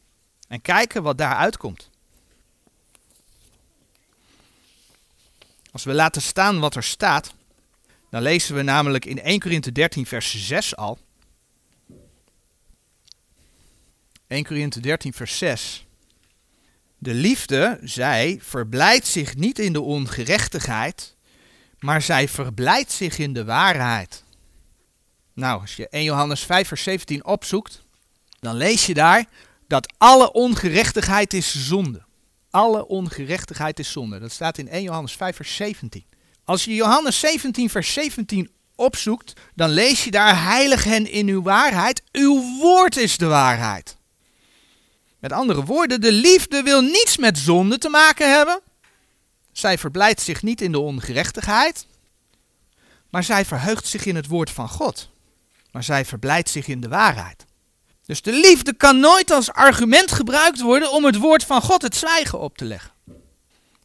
En 0.47 0.61
kijken 0.61 1.03
wat 1.03 1.17
daaruit 1.17 1.57
komt. 1.57 1.89
Als 5.71 5.83
we 5.83 5.93
laten 5.93 6.21
staan 6.21 6.59
wat 6.59 6.75
er 6.75 6.83
staat, 6.83 7.33
dan 8.09 8.21
lezen 8.21 8.55
we 8.55 8.61
namelijk 8.61 9.05
in 9.05 9.21
1 9.21 9.39
Korinthe 9.39 9.71
13 9.71 10.05
vers 10.05 10.47
6 10.47 10.75
al. 10.75 10.99
1 14.27 14.43
Korinthe 14.43 14.79
13 14.79 15.13
vers 15.13 15.37
6. 15.37 15.85
De 16.97 17.13
liefde, 17.13 17.79
zij, 17.83 18.39
verblijdt 18.41 19.07
zich 19.07 19.35
niet 19.35 19.59
in 19.59 19.73
de 19.73 19.81
ongerechtigheid, 19.81 21.15
maar 21.79 22.01
zij 22.01 22.27
verblijdt 22.27 22.91
zich 22.91 23.17
in 23.17 23.33
de 23.33 23.45
waarheid. 23.45 24.23
Nou, 25.33 25.61
als 25.61 25.75
je 25.75 25.89
1 25.89 26.03
Johannes 26.03 26.41
5 26.41 26.67
vers 26.67 26.83
17 26.83 27.25
opzoekt, 27.25 27.83
dan 28.39 28.55
lees 28.55 28.85
je 28.85 28.93
daar 28.93 29.25
dat 29.67 29.93
alle 29.97 30.31
ongerechtigheid 30.31 31.33
is 31.33 31.67
zonde. 31.67 32.03
Alle 32.51 32.87
ongerechtigheid 32.87 33.79
is 33.79 33.91
zonde. 33.91 34.19
Dat 34.19 34.31
staat 34.31 34.57
in 34.57 34.67
1 34.67 34.83
Johannes 34.83 35.13
5 35.13 35.35
vers 35.35 35.55
17. 35.55 36.05
Als 36.43 36.65
je 36.65 36.75
Johannes 36.75 37.19
17 37.19 37.69
vers 37.69 37.93
17 37.93 38.51
opzoekt, 38.75 39.33
dan 39.55 39.69
lees 39.69 40.03
je 40.03 40.11
daar 40.11 40.43
heilig 40.43 40.83
hen 40.83 41.11
in 41.11 41.27
uw 41.27 41.41
waarheid. 41.41 42.03
Uw 42.11 42.57
woord 42.59 42.97
is 42.97 43.17
de 43.17 43.25
waarheid. 43.25 43.97
Met 45.19 45.31
andere 45.31 45.65
woorden, 45.65 46.01
de 46.01 46.11
liefde 46.11 46.63
wil 46.63 46.81
niets 46.81 47.17
met 47.17 47.37
zonde 47.37 47.77
te 47.77 47.89
maken 47.89 48.31
hebben. 48.33 48.61
Zij 49.51 49.77
verblijdt 49.77 50.21
zich 50.21 50.43
niet 50.43 50.61
in 50.61 50.71
de 50.71 50.79
ongerechtigheid, 50.79 51.85
maar 53.09 53.23
zij 53.23 53.45
verheugt 53.45 53.87
zich 53.87 54.05
in 54.05 54.15
het 54.15 54.27
woord 54.27 54.49
van 54.49 54.69
God. 54.69 55.09
Maar 55.71 55.83
zij 55.83 56.05
verblijdt 56.05 56.49
zich 56.49 56.67
in 56.67 56.81
de 56.81 56.87
waarheid. 56.87 57.45
Dus 58.11 58.21
de 58.21 58.31
liefde 58.31 58.73
kan 58.73 58.99
nooit 58.99 59.31
als 59.31 59.51
argument 59.51 60.11
gebruikt 60.11 60.61
worden 60.61 60.91
om 60.91 61.05
het 61.05 61.17
woord 61.17 61.43
van 61.43 61.61
God 61.61 61.81
het 61.81 61.95
zwijgen 61.95 62.39
op 62.39 62.57
te 62.57 62.65
leggen. 62.65 62.91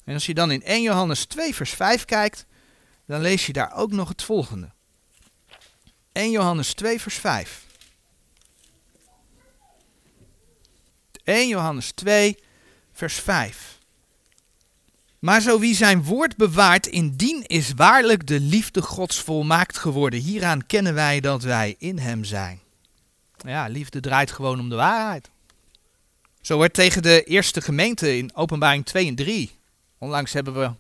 En 0.04 0.14
als 0.14 0.26
je 0.26 0.35
dan 0.35 0.50
in 0.50 0.62
1 0.62 0.83
Johannes 0.83 1.25
2 1.25 1.54
vers 1.54 1.71
5 1.71 2.04
kijkt, 2.04 2.47
dan 3.04 3.21
lees 3.21 3.47
je 3.47 3.52
daar 3.52 3.75
ook 3.75 3.92
nog 3.92 4.09
het 4.09 4.23
volgende. 4.23 4.71
1 6.12 6.30
Johannes 6.30 6.75
2 6.75 7.00
vers 7.00 7.14
5. 7.14 7.64
1 11.25 11.49
Johannes 11.49 11.92
2 11.92 12.38
vers 12.92 13.14
5. 13.14 13.78
Maar 15.18 15.40
zo 15.40 15.59
wie 15.59 15.75
zijn 15.75 16.04
woord 16.04 16.37
bewaart, 16.37 16.87
indien 16.87 17.42
is 17.47 17.73
waarlijk 17.76 18.26
de 18.26 18.40
liefde 18.40 18.83
Gods 18.83 19.21
volmaakt 19.21 19.78
geworden. 19.78 20.21
Hieraan 20.21 20.66
kennen 20.66 20.95
wij 20.95 21.21
dat 21.21 21.42
wij 21.42 21.75
in 21.78 21.99
hem 21.99 22.25
zijn. 22.25 22.64
Ja, 23.36 23.66
liefde 23.66 24.00
draait 24.00 24.30
gewoon 24.30 24.60
om 24.60 24.68
de 24.68 24.74
waarheid. 24.74 25.30
Zo 26.40 26.58
werd 26.58 26.74
tegen 26.74 27.02
de 27.02 27.22
eerste 27.24 27.60
gemeente 27.60 28.16
in 28.16 28.34
openbaring 28.34 28.84
2 28.84 29.06
en 29.06 29.14
3. 29.14 29.58
Onlangs 29.98 30.32
hebben 30.32 30.54
we 30.54 30.70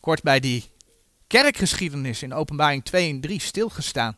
kort 0.00 0.22
bij 0.22 0.40
die 0.40 0.70
kerkgeschiedenis 1.26 2.22
in 2.22 2.34
openbaring 2.34 2.84
2 2.84 3.10
en 3.10 3.20
3 3.20 3.40
stilgestaan. 3.40 4.16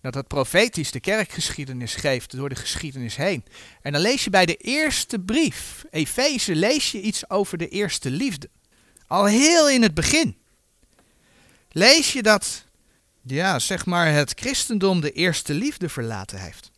Dat 0.00 0.14
het 0.14 0.28
profetisch 0.28 0.90
de 0.90 1.00
kerkgeschiedenis 1.00 1.94
geeft 1.94 2.36
door 2.36 2.48
de 2.48 2.54
geschiedenis 2.54 3.16
heen. 3.16 3.44
En 3.82 3.92
dan 3.92 4.00
lees 4.00 4.24
je 4.24 4.30
bij 4.30 4.46
de 4.46 4.56
eerste 4.56 5.18
brief, 5.18 5.84
Efeze, 5.90 6.54
lees 6.54 6.92
je 6.92 7.00
iets 7.00 7.30
over 7.30 7.58
de 7.58 7.68
eerste 7.68 8.10
liefde. 8.10 8.48
Al 9.06 9.24
heel 9.24 9.70
in 9.70 9.82
het 9.82 9.94
begin. 9.94 10.36
Lees 11.70 12.12
je 12.12 12.22
dat, 12.22 12.64
ja, 13.22 13.58
zeg 13.58 13.86
maar, 13.86 14.12
het 14.12 14.32
christendom 14.36 15.00
de 15.00 15.12
eerste 15.12 15.54
liefde 15.54 15.88
verlaten 15.88 16.40
heeft. 16.40 16.70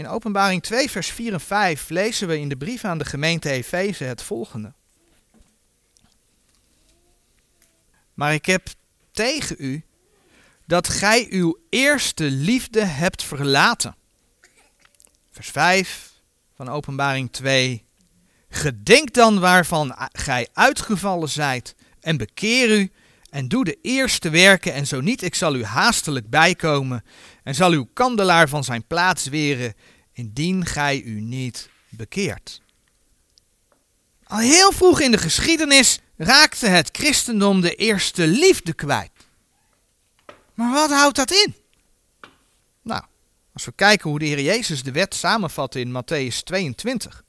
In 0.00 0.08
Openbaring 0.08 0.62
2, 0.62 0.90
vers 0.90 1.08
4 1.08 1.32
en 1.32 1.40
5 1.40 1.88
lezen 1.88 2.28
we 2.28 2.38
in 2.38 2.48
de 2.48 2.56
brief 2.56 2.84
aan 2.84 2.98
de 2.98 3.04
gemeente 3.04 3.50
Efeze 3.50 4.04
het 4.04 4.22
volgende. 4.22 4.72
Maar 8.14 8.34
ik 8.34 8.46
heb 8.46 8.68
tegen 9.10 9.56
u 9.58 9.82
dat 10.66 10.88
gij 10.88 11.26
uw 11.30 11.58
eerste 11.70 12.24
liefde 12.24 12.84
hebt 12.84 13.22
verlaten. 13.22 13.96
Vers 15.30 15.48
5 15.48 16.12
van 16.56 16.68
Openbaring 16.68 17.32
2. 17.32 17.84
Gedenk 18.48 19.14
dan 19.14 19.40
waarvan 19.40 19.94
gij 20.12 20.48
uitgevallen 20.52 21.28
zijt 21.28 21.74
en 22.00 22.16
bekeer 22.16 22.78
u 22.78 22.90
en 23.30 23.48
doe 23.48 23.64
de 23.64 23.78
eerste 23.82 24.30
werken 24.30 24.72
en 24.72 24.86
zo 24.86 25.00
niet 25.00 25.22
ik 25.22 25.34
zal 25.34 25.54
u 25.54 25.64
haastelijk 25.64 26.30
bijkomen 26.30 27.04
en 27.42 27.54
zal 27.54 27.72
uw 27.72 27.88
kandelaar 27.92 28.48
van 28.48 28.64
zijn 28.64 28.86
plaats 28.86 29.26
weren 29.26 29.74
indien 30.20 30.66
gij 30.66 31.02
u 31.02 31.20
niet 31.20 31.68
bekeert. 31.88 32.60
Al 34.24 34.38
heel 34.38 34.72
vroeg 34.72 35.00
in 35.00 35.10
de 35.10 35.18
geschiedenis 35.18 35.98
raakte 36.16 36.66
het 36.66 36.88
christendom 36.92 37.60
de 37.60 37.74
eerste 37.74 38.26
liefde 38.26 38.72
kwijt. 38.72 39.10
Maar 40.54 40.72
wat 40.72 40.90
houdt 40.90 41.16
dat 41.16 41.30
in? 41.30 41.54
Nou, 42.82 43.02
als 43.52 43.64
we 43.64 43.72
kijken 43.72 44.10
hoe 44.10 44.18
de 44.18 44.24
Heer 44.24 44.40
Jezus 44.40 44.82
de 44.82 44.92
wet 44.92 45.14
samenvat 45.14 45.74
in 45.74 45.88
Matthäus 45.88 46.42
22. 46.44 47.24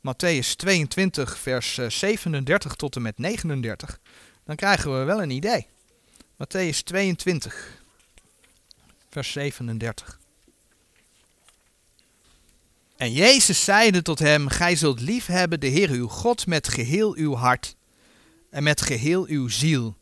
Matthäus 0.00 0.54
22, 0.56 1.38
vers 1.38 1.74
37 1.74 2.70
eh, 2.70 2.76
tot 2.76 2.96
en 2.96 3.02
met 3.02 3.18
39. 3.18 3.98
Dan 4.44 4.56
krijgen 4.56 4.98
we 4.98 5.04
wel 5.04 5.22
een 5.22 5.30
idee. 5.30 5.66
Matthäus 6.32 6.82
22, 6.84 7.82
vers 9.10 9.32
37. 9.32 10.24
En 12.96 13.12
Jezus 13.12 13.64
zeide 13.64 14.02
tot 14.02 14.18
hem, 14.18 14.48
Gij 14.48 14.76
zult 14.76 15.00
lief 15.00 15.26
hebben 15.26 15.60
de 15.60 15.66
Heer 15.66 15.90
uw 15.90 16.08
God 16.08 16.46
met 16.46 16.68
geheel 16.68 17.14
uw 17.14 17.34
hart 17.34 17.76
en 18.50 18.62
met 18.62 18.80
geheel 18.80 19.26
uw 19.26 19.48
ziel 19.48 19.96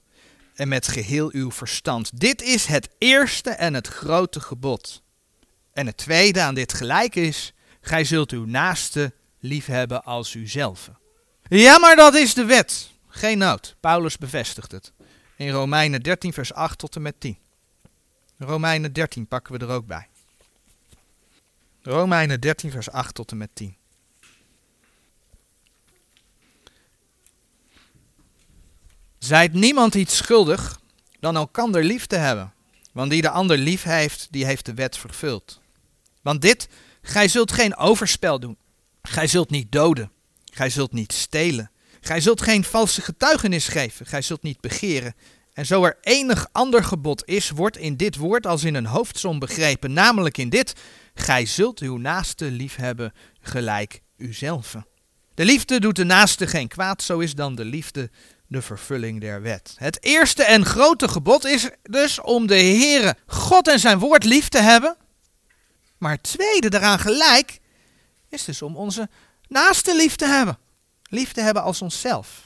en 0.55 0.69
met 0.69 0.89
geheel 0.89 1.31
uw 1.33 1.51
verstand. 1.51 2.21
Dit 2.21 2.43
is 2.43 2.67
het 2.67 2.89
eerste 2.99 3.51
en 3.51 3.75
het 3.75 3.89
grote 3.89 4.41
gebod. 4.41 5.03
En 5.73 5.87
het 5.87 5.97
tweede 5.97 6.41
aan 6.41 6.55
dit 6.55 6.73
gelijk 6.73 7.15
is, 7.15 7.53
gij 7.81 8.05
zult 8.05 8.31
uw 8.31 8.45
naaste 8.45 9.13
lief 9.39 9.67
hebben 9.67 10.05
als 10.05 10.35
uzelf. 10.35 10.91
Ja, 11.49 11.79
maar 11.79 11.97
dat 11.97 12.15
is 12.15 12.35
de 12.35 12.45
wet. 12.45 12.91
Geen 13.09 13.39
nood. 13.39 13.77
Paulus 13.81 14.19
bevestigt 14.19 14.73
het. 14.73 14.93
In 15.37 15.51
Romeinen 15.51 16.03
13 16.03 16.33
vers 16.33 16.53
8 16.53 16.79
tot 16.79 16.97
en 16.97 17.03
met 17.03 17.21
10. 17.21 17.39
Romeinen 18.39 18.93
13 18.93 19.29
pakken 19.29 19.59
we 19.59 19.67
er 19.67 19.73
ook 19.73 19.87
bij. 19.87 20.09
Romeinen 21.87 22.41
13 22.41 22.71
vers 22.71 22.91
8 22.91 23.15
tot 23.15 23.31
en 23.31 23.37
met 23.37 23.51
10. 23.53 23.77
Zijt 29.19 29.53
niemand 29.53 29.95
iets 29.95 30.17
schuldig 30.17 30.81
dan 31.21 31.37
elkander 31.37 31.85
lief 31.85 32.07
te 32.07 32.17
hebben. 32.17 32.53
Want 32.93 33.11
die 33.11 33.23
de 33.23 33.31
ander 33.31 33.59
lief 33.59 33.83
heeft, 33.83 34.27
die 34.31 34.45
heeft 34.45 34.67
de 34.67 34.75
wet 34.75 34.97
vervuld. 34.97 35.61
Want 36.23 36.43
dit, 36.43 36.69
gij 37.03 37.29
zult 37.29 37.53
geen 37.53 37.77
overspel 37.77 38.41
doen. 38.41 38.59
Gij 39.03 39.27
zult 39.27 39.51
niet 39.51 39.73
doden. 39.73 40.13
Gij 40.53 40.71
zult 40.71 40.93
niet 40.93 41.13
stelen. 41.13 41.71
Gij 42.01 42.21
zult 42.21 42.43
geen 42.43 42.65
valse 42.65 43.01
getuigenis 43.01 43.69
geven. 43.69 44.07
Gij 44.07 44.23
zult 44.23 44.43
niet 44.43 44.61
begeren. 44.61 45.15
En 45.55 45.67
zo 45.67 45.85
er 45.85 45.99
enig 46.01 46.49
ander 46.53 46.85
gebod 46.85 47.25
is, 47.27 47.51
wordt 47.51 47.77
in 47.77 47.97
dit 47.97 48.17
woord 48.17 48.47
als 48.47 48.65
in 48.65 48.75
een 48.75 48.87
hoofdsom 48.87 49.39
begrepen, 49.39 49.93
namelijk 49.93 50.39
in 50.39 50.49
dit: 50.49 50.73
Gij 51.15 51.47
zult 51.47 51.81
uw 51.81 51.97
naaste 51.97 52.45
lief 52.45 52.77
hebben 52.77 53.13
gelijk 53.41 54.01
uzelf. 54.17 54.75
De 55.35 55.45
liefde 55.45 55.81
doet 55.81 55.97
de 55.97 56.05
naaste 56.05 56.47
geen 56.47 56.69
kwaad, 56.69 57.03
zo 57.03 57.19
is 57.19 57.35
dan 57.35 57.55
de 57.55 57.65
liefde 57.65 58.11
de 58.47 58.63
vervulling 58.63 59.21
der 59.21 59.43
wet. 59.43 59.75
Het 59.77 60.05
eerste 60.05 60.45
en 60.45 60.65
grote 60.65 61.09
gebod 61.09 61.45
is 61.45 61.71
dus 61.83 62.21
om 62.21 62.47
de 62.47 62.55
Heere 62.55 63.17
God 63.27 63.69
en 63.69 63.79
zijn 63.81 63.99
woord 63.99 64.25
lief 64.25 64.49
te 64.49 64.61
hebben. 64.61 64.97
Maar 65.99 66.13
het 66.13 66.23
tweede 66.23 66.71
daaraan 66.71 66.99
gelijk 66.99 67.61
is 68.29 68.45
dus 68.45 68.63
om 68.63 68.77
onze 68.77 69.09
naaste 69.49 69.97
lief 69.97 70.17
te 70.17 70.27
hebben. 70.27 70.59
Lief 71.03 71.33
te 71.33 71.41
hebben 71.41 71.63
als 71.63 71.83
onszelf. 71.83 72.44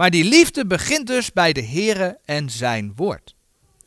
Maar 0.00 0.10
die 0.10 0.24
liefde 0.24 0.66
begint 0.66 1.06
dus 1.06 1.32
bij 1.32 1.52
de 1.52 1.62
Heere 1.62 2.18
en 2.24 2.50
zijn 2.50 2.92
woord. 2.96 3.34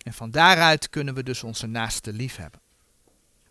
En 0.03 0.13
van 0.13 0.31
daaruit 0.31 0.89
kunnen 0.89 1.13
we 1.13 1.23
dus 1.23 1.43
onze 1.43 1.67
naaste 1.67 2.13
lief 2.13 2.35
hebben. 2.35 2.61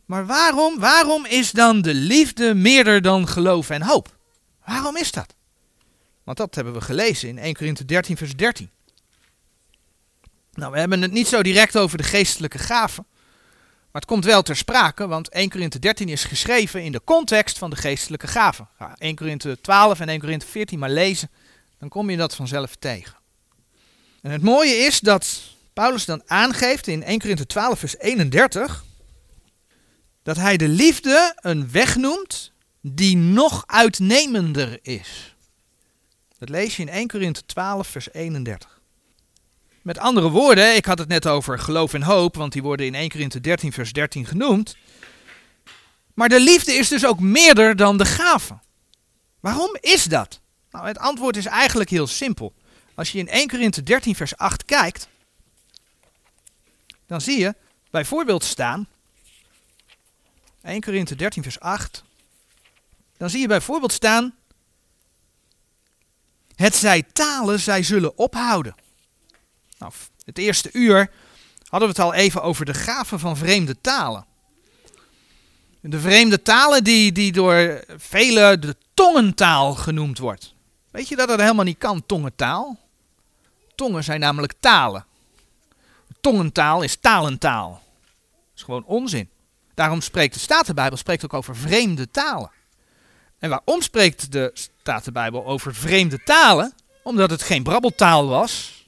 Maar 0.04 0.26
waarom, 0.26 0.78
waarom 0.78 1.26
is 1.26 1.50
dan 1.50 1.82
de 1.82 1.94
liefde 1.94 2.54
meerder 2.54 3.02
dan 3.02 3.28
geloof 3.28 3.70
en 3.70 3.82
hoop? 3.82 4.16
Waarom 4.66 4.96
is 4.96 5.12
dat? 5.12 5.34
Want 6.24 6.36
dat 6.36 6.54
hebben 6.54 6.72
we 6.72 6.80
gelezen 6.80 7.28
in 7.28 7.38
1 7.38 7.54
Korinthe 7.54 7.84
13, 7.84 8.16
vers 8.16 8.36
13. 8.36 8.70
Nou, 10.52 10.72
we 10.72 10.78
hebben 10.78 11.02
het 11.02 11.12
niet 11.12 11.28
zo 11.28 11.42
direct 11.42 11.76
over 11.76 11.98
de 11.98 12.04
geestelijke 12.04 12.58
gaven. 12.58 13.06
Maar 13.92 14.02
het 14.02 14.10
komt 14.10 14.24
wel 14.24 14.42
ter 14.42 14.56
sprake, 14.56 15.06
want 15.06 15.28
1 15.28 15.50
Korinthe 15.50 15.78
13 15.78 16.08
is 16.08 16.24
geschreven 16.24 16.82
in 16.82 16.92
de 16.92 17.04
context 17.04 17.58
van 17.58 17.70
de 17.70 17.76
geestelijke 17.76 18.26
gaven. 18.26 18.68
Ga 18.78 18.94
1 18.98 19.16
Korinthe 19.16 19.60
12 19.60 20.00
en 20.00 20.08
1 20.08 20.20
Korinthe 20.20 20.46
14 20.46 20.78
maar 20.78 20.90
lezen, 20.90 21.30
dan 21.82 21.90
kom 21.90 22.10
je 22.10 22.16
dat 22.16 22.34
vanzelf 22.34 22.76
tegen. 22.76 23.16
En 24.20 24.30
het 24.30 24.42
mooie 24.42 24.74
is 24.74 25.00
dat 25.00 25.42
Paulus 25.72 26.04
dan 26.04 26.22
aangeeft 26.26 26.86
in 26.86 27.02
1 27.02 27.18
Korinthe 27.18 27.46
12 27.46 27.78
vers 27.78 27.98
31 27.98 28.84
dat 30.22 30.36
hij 30.36 30.56
de 30.56 30.68
liefde 30.68 31.32
een 31.36 31.70
weg 31.70 31.96
noemt 31.96 32.52
die 32.80 33.16
nog 33.16 33.64
uitnemender 33.66 34.78
is. 34.82 35.34
Dat 36.38 36.48
lees 36.48 36.76
je 36.76 36.82
in 36.82 36.88
1 36.88 37.08
Korinthe 37.08 37.44
12, 37.46 37.86
vers 37.86 38.12
31. 38.12 38.80
Met 39.82 39.98
andere 39.98 40.28
woorden, 40.28 40.76
ik 40.76 40.84
had 40.84 40.98
het 40.98 41.08
net 41.08 41.26
over 41.26 41.58
geloof 41.58 41.94
en 41.94 42.02
hoop, 42.02 42.36
want 42.36 42.52
die 42.52 42.62
worden 42.62 42.86
in 42.86 42.94
1 42.94 43.10
Korinthe 43.10 43.40
13, 43.40 43.72
vers 43.72 43.92
13 43.92 44.26
genoemd. 44.26 44.76
Maar 46.14 46.28
de 46.28 46.40
liefde 46.40 46.72
is 46.72 46.88
dus 46.88 47.06
ook 47.06 47.20
meerder 47.20 47.76
dan 47.76 47.96
de 47.96 48.04
gave. 48.04 48.58
Waarom 49.40 49.76
is 49.80 50.04
dat? 50.04 50.41
Nou, 50.72 50.86
het 50.86 50.98
antwoord 50.98 51.36
is 51.36 51.46
eigenlijk 51.46 51.90
heel 51.90 52.06
simpel. 52.06 52.54
Als 52.94 53.12
je 53.12 53.18
in 53.18 53.28
1 53.28 53.48
Korinthe 53.48 53.82
13, 53.82 54.14
vers 54.14 54.36
8 54.36 54.64
kijkt, 54.64 55.08
dan 57.06 57.20
zie 57.20 57.38
je 57.38 57.54
bijvoorbeeld 57.90 58.44
staan, 58.44 58.86
1 60.62 60.80
Korinthe 60.80 61.14
13, 61.14 61.42
vers 61.42 61.60
8, 61.60 62.04
dan 63.16 63.30
zie 63.30 63.40
je 63.40 63.46
bijvoorbeeld 63.46 63.92
staan, 63.92 64.34
het 66.56 66.74
zij 66.76 67.02
talen, 67.02 67.60
zij 67.60 67.82
zullen 67.82 68.18
ophouden. 68.18 68.74
Nou, 69.78 69.92
het 70.24 70.38
eerste 70.38 70.70
uur 70.72 71.10
hadden 71.68 71.88
we 71.88 71.94
het 71.94 72.04
al 72.04 72.14
even 72.14 72.42
over 72.42 72.64
de 72.64 72.74
gaven 72.74 73.20
van 73.20 73.36
vreemde 73.36 73.80
talen. 73.80 74.26
De 75.80 76.00
vreemde 76.00 76.42
talen 76.42 76.84
die, 76.84 77.12
die 77.12 77.32
door 77.32 77.84
velen 77.96 78.60
de 78.60 78.76
tongentaal 78.94 79.74
genoemd 79.74 80.18
wordt. 80.18 80.51
Weet 80.92 81.08
je 81.08 81.16
dat 81.16 81.28
dat 81.28 81.40
helemaal 81.40 81.64
niet 81.64 81.78
kan, 81.78 82.06
tongentaal? 82.06 82.78
Tongen 83.74 84.04
zijn 84.04 84.20
namelijk 84.20 84.52
talen. 84.60 85.06
Tongentaal 86.20 86.82
is 86.82 86.96
talentaal. 86.96 87.70
Dat 87.70 88.56
is 88.56 88.62
gewoon 88.62 88.84
onzin. 88.84 89.28
Daarom 89.74 90.00
spreekt 90.00 90.34
de 90.34 90.40
Statenbijbel 90.40 90.96
spreekt 90.96 91.24
ook 91.24 91.34
over 91.34 91.56
vreemde 91.56 92.10
talen. 92.10 92.50
En 93.38 93.50
waarom 93.50 93.80
spreekt 93.82 94.32
de 94.32 94.50
Statenbijbel 94.80 95.46
over 95.46 95.74
vreemde 95.74 96.22
talen? 96.22 96.74
Omdat 97.02 97.30
het 97.30 97.42
geen 97.42 97.62
brabbeltaal 97.62 98.28
was, 98.28 98.82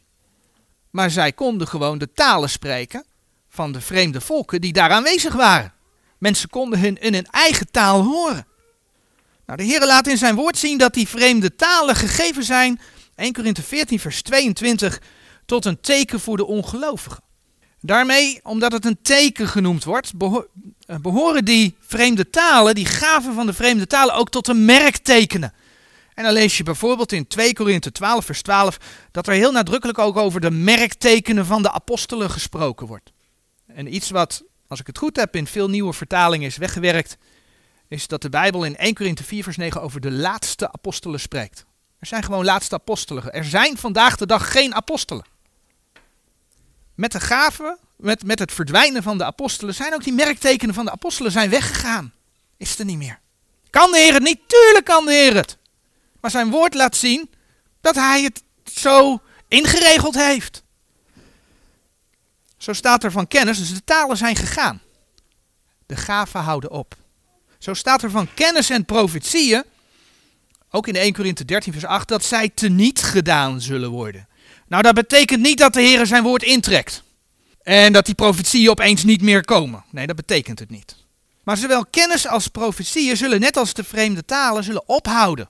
maar 0.90 1.10
zij 1.10 1.32
konden 1.32 1.68
gewoon 1.68 1.98
de 1.98 2.12
talen 2.12 2.50
spreken 2.50 3.04
van 3.48 3.72
de 3.72 3.80
vreemde 3.80 4.20
volken 4.20 4.60
die 4.60 4.72
daar 4.72 4.90
aanwezig 4.90 5.34
waren. 5.34 5.72
Mensen 6.18 6.48
konden 6.48 6.80
hun 6.80 7.00
in 7.00 7.14
hun 7.14 7.26
eigen 7.26 7.70
taal 7.70 8.02
horen. 8.02 8.46
Nou, 9.46 9.58
de 9.58 9.64
Heer 9.64 9.86
laat 9.86 10.06
in 10.06 10.16
zijn 10.16 10.34
woord 10.34 10.58
zien 10.58 10.78
dat 10.78 10.94
die 10.94 11.08
vreemde 11.08 11.54
talen 11.54 11.96
gegeven 11.96 12.44
zijn, 12.44 12.80
1 13.16 13.32
Korinthe 13.32 13.62
14 13.62 14.00
vers 14.00 14.22
22, 14.22 15.00
tot 15.46 15.64
een 15.64 15.80
teken 15.80 16.20
voor 16.20 16.36
de 16.36 16.46
ongelovigen. 16.46 17.22
Daarmee, 17.80 18.40
omdat 18.42 18.72
het 18.72 18.84
een 18.84 18.98
teken 19.02 19.48
genoemd 19.48 19.84
wordt, 19.84 20.12
eh, 20.18 20.96
behoren 20.96 21.44
die 21.44 21.76
vreemde 21.80 22.30
talen, 22.30 22.74
die 22.74 22.86
gaven 22.86 23.34
van 23.34 23.46
de 23.46 23.52
vreemde 23.52 23.86
talen, 23.86 24.14
ook 24.14 24.30
tot 24.30 24.48
een 24.48 24.64
merktekenen. 24.64 25.52
En 26.14 26.24
dan 26.24 26.32
lees 26.32 26.56
je 26.56 26.62
bijvoorbeeld 26.62 27.12
in 27.12 27.26
2 27.26 27.52
Korinthe 27.52 27.92
12 27.92 28.24
vers 28.24 28.42
12 28.42 28.78
dat 29.10 29.26
er 29.26 29.34
heel 29.34 29.52
nadrukkelijk 29.52 29.98
ook 29.98 30.16
over 30.16 30.40
de 30.40 30.50
merktekenen 30.50 31.46
van 31.46 31.62
de 31.62 31.72
apostelen 31.72 32.30
gesproken 32.30 32.86
wordt. 32.86 33.12
En 33.66 33.94
iets 33.94 34.10
wat, 34.10 34.42
als 34.68 34.80
ik 34.80 34.86
het 34.86 34.98
goed 34.98 35.16
heb, 35.16 35.36
in 35.36 35.46
veel 35.46 35.68
nieuwe 35.68 35.92
vertalingen 35.92 36.46
is 36.46 36.56
weggewerkt, 36.56 37.16
is 37.88 38.06
dat 38.06 38.22
de 38.22 38.28
Bijbel 38.28 38.64
in 38.64 38.76
1 38.76 38.94
Korinthe 38.94 39.24
4 39.24 39.42
vers 39.42 39.56
9 39.56 39.82
over 39.82 40.00
de 40.00 40.10
laatste 40.10 40.72
apostelen 40.72 41.20
spreekt. 41.20 41.64
Er 41.98 42.06
zijn 42.06 42.22
gewoon 42.22 42.44
laatste 42.44 42.74
apostelen. 42.74 43.32
Er 43.32 43.44
zijn 43.44 43.78
vandaag 43.78 44.16
de 44.16 44.26
dag 44.26 44.52
geen 44.52 44.74
apostelen. 44.74 45.24
Met 46.94 47.12
de 47.12 47.20
gaven, 47.20 47.78
met, 47.96 48.24
met 48.24 48.38
het 48.38 48.52
verdwijnen 48.52 49.02
van 49.02 49.18
de 49.18 49.24
apostelen, 49.24 49.74
zijn 49.74 49.94
ook 49.94 50.04
die 50.04 50.12
merktekenen 50.12 50.74
van 50.74 50.84
de 50.84 50.90
apostelen 50.90 51.32
zijn 51.32 51.50
weggegaan. 51.50 52.12
Is 52.56 52.78
er 52.78 52.84
niet 52.84 52.98
meer. 52.98 53.20
Kan 53.70 53.90
de 53.90 53.98
Heer 53.98 54.12
het 54.12 54.22
niet? 54.22 54.40
Tuurlijk 54.46 54.84
kan 54.84 55.04
de 55.04 55.12
Heer 55.12 55.34
het. 55.34 55.56
Maar 56.20 56.30
zijn 56.30 56.50
woord 56.50 56.74
laat 56.74 56.96
zien 56.96 57.30
dat 57.80 57.94
hij 57.94 58.22
het 58.22 58.42
zo 58.64 59.20
ingeregeld 59.48 60.14
heeft. 60.14 60.62
Zo 62.56 62.72
staat 62.72 63.04
er 63.04 63.12
van 63.12 63.28
kennis, 63.28 63.58
dus 63.58 63.74
de 63.74 63.84
talen 63.84 64.16
zijn 64.16 64.36
gegaan. 64.36 64.82
De 65.86 65.96
gaven 65.96 66.40
houden 66.40 66.70
op. 66.70 66.96
Zo 67.64 67.74
staat 67.74 68.02
er 68.02 68.10
van 68.10 68.34
kennis 68.34 68.70
en 68.70 68.84
profetieën, 68.84 69.64
ook 70.70 70.86
in 70.88 70.96
1 70.96 71.12
Korinthe 71.12 71.44
13 71.44 71.72
vers 71.72 71.84
8, 71.84 72.08
dat 72.08 72.24
zij 72.24 72.48
teniet 72.48 73.02
gedaan 73.02 73.60
zullen 73.60 73.90
worden. 73.90 74.28
Nou, 74.68 74.82
dat 74.82 74.94
betekent 74.94 75.40
niet 75.40 75.58
dat 75.58 75.72
de 75.72 75.80
Heer 75.80 76.06
zijn 76.06 76.22
woord 76.22 76.42
intrekt. 76.42 77.02
En 77.62 77.92
dat 77.92 78.06
die 78.06 78.14
profetieën 78.14 78.70
opeens 78.70 79.04
niet 79.04 79.22
meer 79.22 79.44
komen. 79.44 79.84
Nee, 79.90 80.06
dat 80.06 80.16
betekent 80.16 80.58
het 80.58 80.70
niet. 80.70 80.96
Maar 81.44 81.56
zowel 81.56 81.86
kennis 81.86 82.26
als 82.26 82.48
profetieën 82.48 83.16
zullen 83.16 83.40
net 83.40 83.56
als 83.56 83.74
de 83.74 83.84
vreemde 83.84 84.24
talen 84.24 84.64
zullen 84.64 84.88
ophouden. 84.88 85.48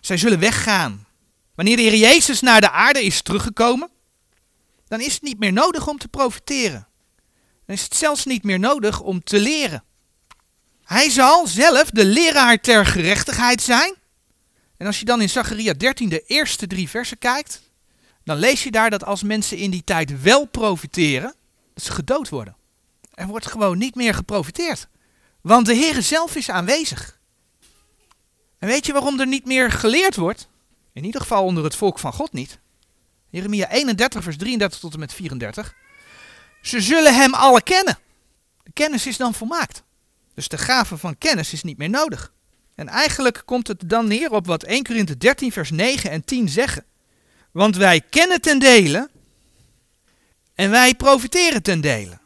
Zij 0.00 0.16
zullen 0.16 0.38
weggaan. 0.38 1.06
Wanneer 1.54 1.76
de 1.76 1.82
Heer 1.82 1.96
Jezus 1.96 2.40
naar 2.40 2.60
de 2.60 2.70
aarde 2.70 3.04
is 3.04 3.22
teruggekomen, 3.22 3.90
dan 4.88 5.00
is 5.00 5.14
het 5.14 5.22
niet 5.22 5.38
meer 5.38 5.52
nodig 5.52 5.88
om 5.88 5.98
te 5.98 6.08
profiteren. 6.08 6.86
Dan 7.66 7.76
is 7.76 7.82
het 7.82 7.94
zelfs 7.94 8.24
niet 8.24 8.42
meer 8.42 8.58
nodig 8.58 9.00
om 9.00 9.22
te 9.22 9.40
leren. 9.40 9.84
Hij 10.92 11.10
zal 11.10 11.46
zelf 11.46 11.90
de 11.90 12.04
leraar 12.04 12.60
ter 12.60 12.86
gerechtigheid 12.86 13.62
zijn. 13.62 13.94
En 14.76 14.86
als 14.86 14.98
je 14.98 15.04
dan 15.04 15.20
in 15.20 15.28
Zacharia 15.28 15.72
13 15.72 16.08
de 16.08 16.24
eerste 16.26 16.66
drie 16.66 16.88
versen 16.88 17.18
kijkt, 17.18 17.62
dan 18.24 18.36
lees 18.36 18.62
je 18.62 18.70
daar 18.70 18.90
dat 18.90 19.04
als 19.04 19.22
mensen 19.22 19.56
in 19.56 19.70
die 19.70 19.84
tijd 19.84 20.22
wel 20.22 20.44
profiteren, 20.44 21.34
dat 21.74 21.84
ze 21.84 21.92
gedood 21.92 22.28
worden. 22.28 22.56
Er 23.14 23.26
wordt 23.26 23.46
gewoon 23.46 23.78
niet 23.78 23.94
meer 23.94 24.14
geprofiteerd. 24.14 24.88
Want 25.40 25.66
de 25.66 25.74
Heer 25.74 26.02
zelf 26.02 26.36
is 26.36 26.50
aanwezig. 26.50 27.18
En 28.58 28.68
weet 28.68 28.86
je 28.86 28.92
waarom 28.92 29.20
er 29.20 29.26
niet 29.26 29.46
meer 29.46 29.70
geleerd 29.70 30.16
wordt? 30.16 30.48
In 30.92 31.04
ieder 31.04 31.20
geval 31.20 31.44
onder 31.44 31.64
het 31.64 31.76
volk 31.76 31.98
van 31.98 32.12
God 32.12 32.32
niet. 32.32 32.58
Jeremia 33.28 33.70
31, 33.70 34.22
vers 34.22 34.36
33 34.36 34.80
tot 34.80 34.92
en 34.92 35.00
met 35.00 35.12
34. 35.12 35.74
Ze 36.62 36.80
zullen 36.80 37.14
hem 37.14 37.34
alle 37.34 37.62
kennen. 37.62 37.98
De 38.62 38.72
kennis 38.72 39.06
is 39.06 39.16
dan 39.16 39.34
volmaakt. 39.34 39.82
Dus 40.40 40.48
de 40.48 40.58
gave 40.58 40.96
van 40.96 41.18
kennis 41.18 41.52
is 41.52 41.62
niet 41.62 41.78
meer 41.78 41.90
nodig. 41.90 42.32
En 42.74 42.88
eigenlijk 42.88 43.42
komt 43.44 43.66
het 43.66 43.82
dan 43.86 44.08
neer 44.08 44.30
op 44.30 44.46
wat 44.46 44.62
1 44.62 44.82
Korinthe 44.82 45.16
13, 45.16 45.52
vers 45.52 45.70
9 45.70 46.10
en 46.10 46.24
10 46.24 46.48
zeggen. 46.48 46.84
Want 47.50 47.76
wij 47.76 48.00
kennen 48.00 48.40
ten 48.40 48.58
dele 48.58 49.10
en 50.54 50.70
wij 50.70 50.94
profiteren 50.94 51.62
ten 51.62 51.80
dele. 51.80 52.18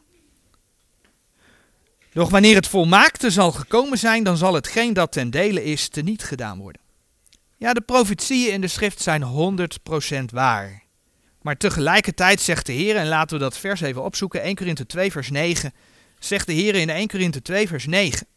Doch 2.13 2.29
wanneer 2.29 2.55
het 2.55 2.67
volmaakte 2.67 3.29
zal 3.29 3.51
gekomen 3.51 3.97
zijn, 3.97 4.23
dan 4.23 4.37
zal 4.37 4.53
hetgeen 4.53 4.93
dat 4.93 5.11
ten 5.11 5.29
dele 5.29 5.63
is, 5.63 5.87
teniet 5.87 6.23
gedaan 6.23 6.57
worden. 6.57 6.81
Ja, 7.57 7.73
de 7.73 7.81
profetieën 7.81 8.53
in 8.53 8.61
de 8.61 8.67
schrift 8.67 9.01
zijn 9.01 9.23
100% 10.21 10.25
waar. 10.25 10.83
Maar 11.41 11.57
tegelijkertijd 11.57 12.41
zegt 12.41 12.65
de 12.65 12.73
Heer, 12.73 12.95
en 12.95 13.07
laten 13.07 13.37
we 13.37 13.43
dat 13.43 13.57
vers 13.57 13.81
even 13.81 14.03
opzoeken, 14.03 14.41
1 14.41 14.55
Korinthe 14.55 14.85
2 14.85 15.11
vers 15.11 15.29
9, 15.29 15.73
zegt 16.25 16.47
de 16.47 16.53
Heer 16.53 16.75
in 16.75 16.89
1 16.89 17.07
Korinthe 17.07 17.41
2 17.41 17.67
vers 17.67 17.85
9. 17.85 18.27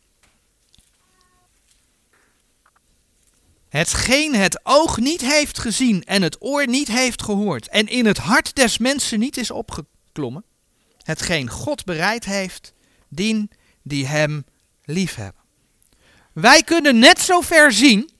Hetgeen 3.68 4.34
het 4.34 4.60
oog 4.62 4.98
niet 4.98 5.20
heeft 5.20 5.58
gezien 5.58 6.04
en 6.04 6.22
het 6.22 6.36
oor 6.42 6.66
niet 6.66 6.88
heeft 6.88 7.22
gehoord 7.22 7.68
en 7.68 7.86
in 7.86 8.06
het 8.06 8.18
hart 8.18 8.54
des 8.54 8.78
mensen 8.78 9.18
niet 9.18 9.36
is 9.36 9.50
opgeklommen, 9.50 10.44
hetgeen 11.02 11.50
God 11.50 11.84
bereid 11.84 12.24
heeft, 12.24 12.72
dien 13.08 13.50
die 13.82 14.06
hem 14.06 14.44
liefhebben. 14.84 15.42
Wij 16.32 16.62
kunnen 16.62 16.98
net 16.98 17.20
zo 17.20 17.40
ver 17.40 17.72
zien 17.72 18.10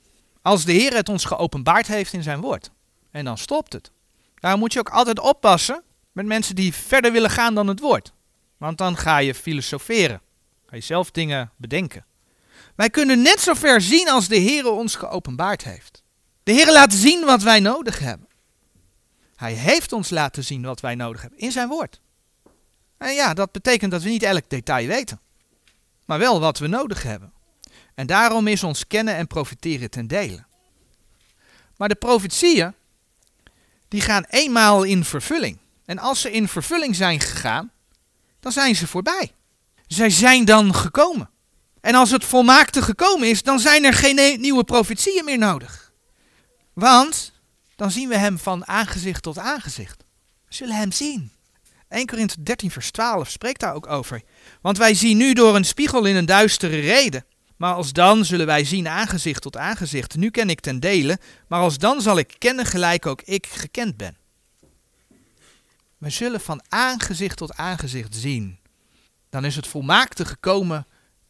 als 0.42 0.64
de 0.64 0.72
Heer 0.72 0.94
het 0.94 1.08
ons 1.08 1.24
geopenbaard 1.24 1.86
heeft 1.86 2.12
in 2.12 2.22
zijn 2.22 2.40
woord. 2.40 2.70
En 3.10 3.24
dan 3.24 3.38
stopt 3.38 3.72
het. 3.72 3.90
Daarom 4.34 4.60
moet 4.60 4.72
je 4.72 4.78
ook 4.78 4.90
altijd 4.90 5.18
oppassen 5.18 5.82
met 6.12 6.26
mensen 6.26 6.54
die 6.54 6.74
verder 6.74 7.12
willen 7.12 7.30
gaan 7.30 7.54
dan 7.54 7.66
het 7.66 7.80
woord. 7.80 8.12
Want 8.58 8.78
dan 8.78 8.96
ga 8.96 9.18
je 9.18 9.34
filosoferen. 9.34 10.20
Ga 10.66 10.76
je 10.76 10.82
zelf 10.82 11.10
dingen 11.10 11.50
bedenken. 11.56 12.04
Wij 12.74 12.90
kunnen 12.90 13.22
net 13.22 13.40
zo 13.40 13.54
ver 13.54 13.80
zien 13.80 14.08
als 14.08 14.28
de 14.28 14.36
Heer 14.36 14.70
ons 14.70 14.94
geopenbaard 14.94 15.64
heeft. 15.64 16.02
De 16.42 16.52
Heer 16.52 16.72
laat 16.72 16.92
zien 16.92 17.24
wat 17.24 17.42
wij 17.42 17.60
nodig 17.60 17.98
hebben. 17.98 18.28
Hij 19.36 19.52
heeft 19.52 19.92
ons 19.92 20.10
laten 20.10 20.44
zien 20.44 20.62
wat 20.62 20.80
wij 20.80 20.94
nodig 20.94 21.20
hebben 21.20 21.38
in 21.38 21.52
zijn 21.52 21.68
woord. 21.68 22.00
En 22.98 23.14
ja, 23.14 23.34
dat 23.34 23.52
betekent 23.52 23.90
dat 23.90 24.02
we 24.02 24.08
niet 24.08 24.22
elk 24.22 24.48
detail 24.48 24.86
weten 24.86 25.20
maar 26.08 26.18
wel 26.18 26.40
wat 26.40 26.58
we 26.58 26.66
nodig 26.66 27.02
hebben. 27.02 27.32
En 27.94 28.06
daarom 28.06 28.46
is 28.46 28.62
ons 28.62 28.86
kennen 28.86 29.14
en 29.14 29.26
profiteren 29.26 29.90
ten 29.90 30.06
dele. 30.06 30.44
Maar 31.76 31.88
de 31.88 31.94
profetieën, 31.94 32.74
die 33.88 34.00
gaan 34.00 34.24
eenmaal 34.28 34.82
in 34.82 35.04
vervulling. 35.04 35.58
En 35.84 35.98
als 35.98 36.20
ze 36.20 36.30
in 36.30 36.48
vervulling 36.48 36.96
zijn 36.96 37.20
gegaan, 37.20 37.72
dan 38.40 38.52
zijn 38.52 38.76
ze 38.76 38.86
voorbij. 38.86 39.32
Zij 39.86 40.10
zijn 40.10 40.44
dan 40.44 40.74
gekomen. 40.74 41.30
En 41.80 41.94
als 41.94 42.10
het 42.10 42.24
volmaakte 42.24 42.82
gekomen 42.82 43.28
is, 43.28 43.42
dan 43.42 43.58
zijn 43.58 43.84
er 43.84 43.94
geen 43.94 44.40
nieuwe 44.40 44.64
profetieën 44.64 45.24
meer 45.24 45.38
nodig. 45.38 45.92
Want 46.72 47.32
dan 47.76 47.90
zien 47.90 48.08
we 48.08 48.16
hem 48.16 48.38
van 48.38 48.66
aangezicht 48.66 49.22
tot 49.22 49.38
aangezicht. 49.38 50.04
We 50.48 50.54
zullen 50.54 50.76
hem 50.76 50.92
zien. 50.92 51.32
1 51.88 52.06
Korinthe 52.06 52.42
13 52.42 52.70
vers 52.70 52.90
12 52.90 53.28
spreekt 53.28 53.60
daar 53.60 53.74
ook 53.74 53.86
over. 53.86 54.22
Want 54.60 54.78
wij 54.78 54.94
zien 54.94 55.16
nu 55.16 55.32
door 55.32 55.56
een 55.56 55.64
spiegel 55.64 56.04
in 56.04 56.16
een 56.16 56.26
duistere 56.26 56.80
reden. 56.80 57.24
Maar 57.56 57.74
als 57.74 57.92
dan 57.92 58.24
zullen 58.24 58.46
wij 58.46 58.64
zien 58.64 58.88
aangezicht 58.88 59.42
tot 59.42 59.56
aangezicht. 59.56 60.16
Nu 60.16 60.30
ken 60.30 60.50
ik 60.50 60.60
ten 60.60 60.80
dele, 60.80 61.18
maar 61.48 61.60
als 61.60 61.78
dan 61.78 62.02
zal 62.02 62.18
ik 62.18 62.34
kennen 62.38 62.66
gelijk 62.66 63.06
ook 63.06 63.22
ik 63.22 63.46
gekend 63.46 63.96
ben. 63.96 64.16
We 65.98 66.10
zullen 66.10 66.40
van 66.40 66.62
aangezicht 66.68 67.36
tot 67.36 67.56
aangezicht 67.56 68.14
zien. 68.14 68.58
Dan 69.30 69.44
is 69.44 69.56
het 69.56 69.66
volmaakte 69.66 70.24
gekomen, 70.24 70.86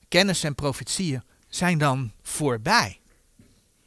kennis 0.09 0.45
en 0.45 0.55
profetieën 0.55 1.23
zijn 1.49 1.79
dan 1.79 2.13
voorbij. 2.23 3.01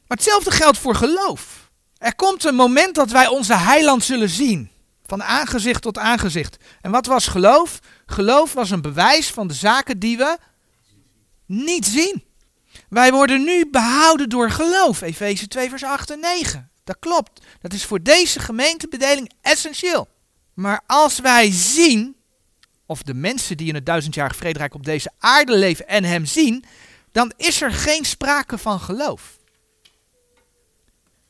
Maar 0.06 0.16
hetzelfde 0.16 0.50
geldt 0.50 0.78
voor 0.78 0.94
geloof. 0.94 1.70
Er 1.98 2.14
komt 2.14 2.44
een 2.44 2.54
moment 2.54 2.94
dat 2.94 3.10
wij 3.10 3.26
onze 3.26 3.54
heiland 3.56 4.04
zullen 4.04 4.28
zien. 4.28 4.70
Van 5.06 5.22
aangezicht 5.22 5.82
tot 5.82 5.98
aangezicht. 5.98 6.56
En 6.80 6.90
wat 6.90 7.06
was 7.06 7.26
geloof? 7.26 7.78
Geloof 8.06 8.52
was 8.52 8.70
een 8.70 8.82
bewijs 8.82 9.30
van 9.30 9.46
de 9.46 9.54
zaken 9.54 9.98
die 9.98 10.16
we 10.16 10.38
niet 11.46 11.86
zien. 11.86 12.24
Wij 12.88 13.12
worden 13.12 13.44
nu 13.44 13.70
behouden 13.70 14.28
door 14.28 14.50
geloof. 14.50 15.00
Efeze 15.00 15.48
2 15.48 15.68
vers 15.68 15.84
8 15.84 16.10
en 16.10 16.20
9. 16.20 16.70
Dat 16.84 16.96
klopt. 16.98 17.40
Dat 17.60 17.72
is 17.72 17.84
voor 17.84 18.02
deze 18.02 18.40
gemeentebedeling 18.40 19.32
essentieel. 19.40 20.08
Maar 20.54 20.82
als 20.86 21.20
wij 21.20 21.50
zien, 21.50 22.16
of 22.86 23.02
de 23.02 23.14
mensen 23.14 23.56
die 23.56 23.68
in 23.68 23.74
het 23.74 23.86
duizendjarige 23.86 24.36
vrederijk 24.36 24.74
op 24.74 24.84
deze 24.84 25.10
aarde 25.18 25.56
leven 25.56 25.88
en 25.88 26.04
hem 26.04 26.26
zien, 26.26 26.64
dan 27.12 27.32
is 27.36 27.62
er 27.62 27.72
geen 27.72 28.04
sprake 28.04 28.58
van 28.58 28.80
geloof. 28.80 29.38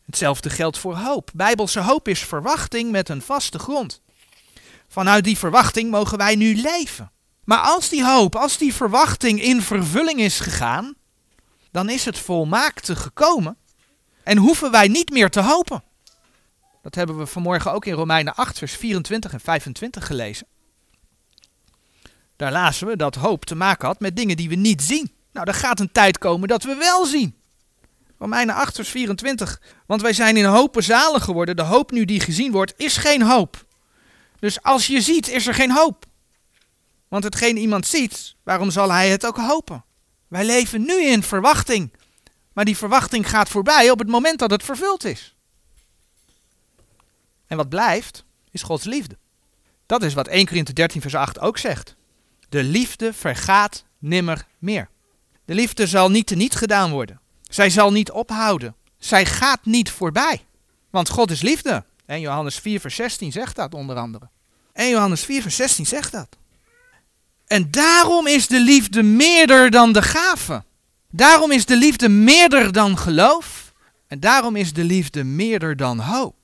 Hetzelfde 0.07 0.51
geldt 0.51 0.79
voor 0.79 0.97
hoop. 0.97 1.31
Bijbelse 1.35 1.81
hoop 1.81 2.09
is 2.09 2.21
verwachting 2.21 2.91
met 2.91 3.09
een 3.09 3.23
vaste 3.23 3.59
grond. 3.59 4.01
Vanuit 4.89 5.25
die 5.25 5.39
verwachting 5.39 5.91
mogen 5.91 6.19
wij 6.19 6.37
nu 6.37 6.55
leven. 6.55 7.13
Maar 7.45 7.59
als 7.59 7.89
die 7.89 8.05
hoop, 8.05 8.37
als 8.37 8.59
die 8.59 8.75
verwachting 8.75 9.43
in 9.43 9.63
vervulling 9.63 10.21
is 10.21 10.41
gegaan, 10.41 10.95
dan 11.71 11.89
is 11.89 12.05
het 12.05 12.19
volmaakte 12.19 12.97
gekomen 12.97 13.57
en 14.23 14.37
hoeven 14.37 14.71
wij 14.71 14.89
niet 14.89 15.11
meer 15.11 15.31
te 15.31 15.41
hopen. 15.41 15.83
Dat 16.83 16.95
hebben 16.95 17.19
we 17.19 17.27
vanmorgen 17.27 17.73
ook 17.73 17.85
in 17.85 17.93
Romeinen 17.93 18.35
8, 18.35 18.59
vers 18.59 18.73
24 18.73 19.33
en 19.33 19.41
25 19.41 20.07
gelezen. 20.07 20.47
Daar 22.37 22.53
lazen 22.53 22.87
we 22.87 22.97
dat 22.97 23.15
hoop 23.15 23.45
te 23.45 23.55
maken 23.55 23.87
had 23.87 24.01
met 24.01 24.17
dingen 24.17 24.37
die 24.37 24.49
we 24.49 24.55
niet 24.55 24.83
zien. 24.83 25.13
Nou, 25.33 25.47
er 25.47 25.55
gaat 25.55 25.81
een 25.81 25.93
tijd 25.93 26.19
komen 26.19 26.49
dat 26.49 26.63
we 26.63 26.75
wel 26.75 27.07
zien. 27.07 27.37
Romeinen 28.19 28.55
8, 28.55 28.75
vers 28.75 28.89
24. 28.89 29.61
Want 29.87 30.03
wij 30.03 30.13
zijn 30.13 30.37
in 30.37 30.45
hopen 30.45 30.83
zalig 30.83 31.25
geworden. 31.25 31.57
De 31.57 31.63
hoop 31.63 31.91
nu 31.91 32.05
die 32.05 32.21
gezien 32.21 32.53
wordt, 32.53 32.75
is 32.77 32.97
geen 32.97 33.23
hoop. 33.23 33.67
Dus 34.39 34.63
als 34.63 34.87
je 34.87 35.01
ziet, 35.01 35.29
is 35.29 35.47
er 35.47 35.55
geen 35.55 35.73
hoop. 35.73 36.05
Want 37.09 37.25
hetgeen 37.25 37.57
iemand 37.57 37.87
ziet, 37.87 38.35
waarom 38.43 38.71
zal 38.71 38.93
hij 38.93 39.09
het 39.09 39.27
ook 39.27 39.37
hopen? 39.37 39.85
Wij 40.29 40.45
leven 40.45 40.85
nu 40.85 41.03
in 41.03 41.23
verwachting. 41.23 41.93
Maar 42.53 42.65
die 42.65 42.77
verwachting 42.77 43.29
gaat 43.29 43.49
voorbij 43.49 43.91
op 43.91 43.99
het 43.99 44.09
moment 44.09 44.39
dat 44.39 44.51
het 44.51 44.63
vervuld 44.63 45.05
is. 45.05 45.37
En 47.53 47.59
wat 47.59 47.69
blijft, 47.69 48.25
is 48.51 48.63
Gods 48.63 48.85
liefde. 48.85 49.17
Dat 49.87 50.03
is 50.03 50.15
wat 50.15 50.27
1 50.27 50.47
Korinthe 50.47 50.73
13 50.73 51.01
vers 51.01 51.15
8 51.15 51.41
ook 51.41 51.59
zegt. 51.59 51.97
De 52.49 52.63
liefde 52.63 53.13
vergaat 53.13 53.85
nimmer 53.99 54.47
meer. 54.59 54.89
De 55.45 55.55
liefde 55.55 55.87
zal 55.87 56.11
niet 56.11 56.27
teniet 56.27 56.55
gedaan 56.55 56.91
worden. 56.91 57.21
Zij 57.43 57.71
zal 57.71 57.93
niet 57.93 58.11
ophouden. 58.11 58.75
Zij 58.99 59.27
gaat 59.27 59.65
niet 59.65 59.91
voorbij. 59.91 60.45
Want 60.91 61.09
God 61.09 61.31
is 61.31 61.43
liefde. 61.43 61.85
En 62.07 62.21
Johannes 62.21 62.59
4 62.59 62.81
vers 62.81 62.95
16 62.95 63.33
zegt 63.33 63.57
dat 63.57 63.75
onder 63.75 63.97
andere. 63.97 64.29
En 64.73 64.89
Johannes 64.89 65.25
4 65.25 65.43
vers 65.43 65.57
16 65.57 65.87
zegt 65.87 66.13
dat. 66.13 66.29
En 67.47 67.71
daarom 67.71 68.27
is 68.27 68.47
de 68.47 68.61
liefde 68.61 69.03
meerder 69.03 69.71
dan 69.71 69.93
de 69.93 70.03
gave. 70.03 70.65
Daarom 71.11 71.51
is 71.51 71.67
de 71.67 71.77
liefde 71.77 72.09
meerder 72.09 72.73
dan 72.73 72.99
geloof. 72.99 73.73
En 74.07 74.21
daarom 74.21 74.57
is 74.57 74.73
de 74.73 74.85
liefde 74.85 75.25
meerder 75.25 75.77
dan 75.77 76.01
hoop. 76.01 76.42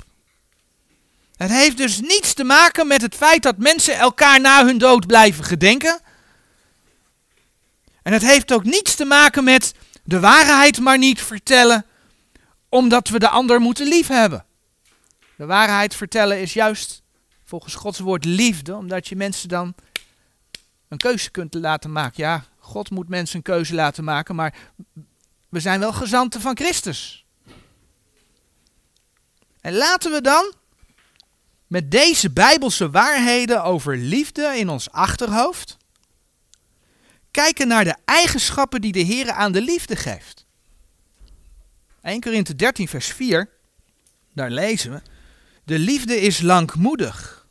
Het 1.38 1.50
heeft 1.50 1.76
dus 1.76 2.00
niets 2.00 2.34
te 2.34 2.44
maken 2.44 2.86
met 2.86 3.02
het 3.02 3.14
feit 3.14 3.42
dat 3.42 3.58
mensen 3.58 3.94
elkaar 3.94 4.40
na 4.40 4.64
hun 4.64 4.78
dood 4.78 5.06
blijven 5.06 5.44
gedenken. 5.44 6.00
En 8.02 8.12
het 8.12 8.22
heeft 8.22 8.52
ook 8.52 8.64
niets 8.64 8.94
te 8.94 9.04
maken 9.04 9.44
met 9.44 9.74
de 10.02 10.20
waarheid 10.20 10.80
maar 10.80 10.98
niet 10.98 11.20
vertellen, 11.20 11.86
omdat 12.68 13.08
we 13.08 13.18
de 13.18 13.28
ander 13.28 13.60
moeten 13.60 13.86
liefhebben. 13.86 14.44
De 15.36 15.46
waarheid 15.46 15.94
vertellen 15.94 16.40
is 16.40 16.52
juist 16.52 17.02
volgens 17.44 17.74
Gods 17.74 17.98
woord 17.98 18.24
liefde, 18.24 18.74
omdat 18.74 19.08
je 19.08 19.16
mensen 19.16 19.48
dan 19.48 19.74
een 20.88 20.98
keuze 20.98 21.30
kunt 21.30 21.54
laten 21.54 21.92
maken. 21.92 22.22
Ja, 22.22 22.44
God 22.58 22.90
moet 22.90 23.08
mensen 23.08 23.36
een 23.36 23.42
keuze 23.42 23.74
laten 23.74 24.04
maken, 24.04 24.34
maar 24.34 24.54
we 25.48 25.60
zijn 25.60 25.80
wel 25.80 25.92
gezanten 25.92 26.40
van 26.40 26.56
Christus. 26.56 27.24
En 29.60 29.74
laten 29.74 30.10
we 30.10 30.20
dan 30.20 30.54
met 31.68 31.90
deze 31.90 32.30
bijbelse 32.30 32.90
waarheden 32.90 33.64
over 33.64 33.96
liefde 33.96 34.54
in 34.56 34.68
ons 34.68 34.90
achterhoofd 34.90 35.76
kijken 37.30 37.68
naar 37.68 37.84
de 37.84 37.96
eigenschappen 38.04 38.80
die 38.80 38.92
de 38.92 39.00
Heer 39.00 39.30
aan 39.30 39.52
de 39.52 39.62
liefde 39.62 39.96
geeft. 39.96 40.46
1 42.02 42.20
Korinthe 42.20 42.56
13 42.56 42.88
vers 42.88 43.06
4, 43.06 43.50
daar 44.34 44.50
lezen 44.50 44.92
we, 44.92 45.02
de 45.64 45.78
liefde 45.78 46.20
is 46.20 46.40
langmoedig, 46.40 47.46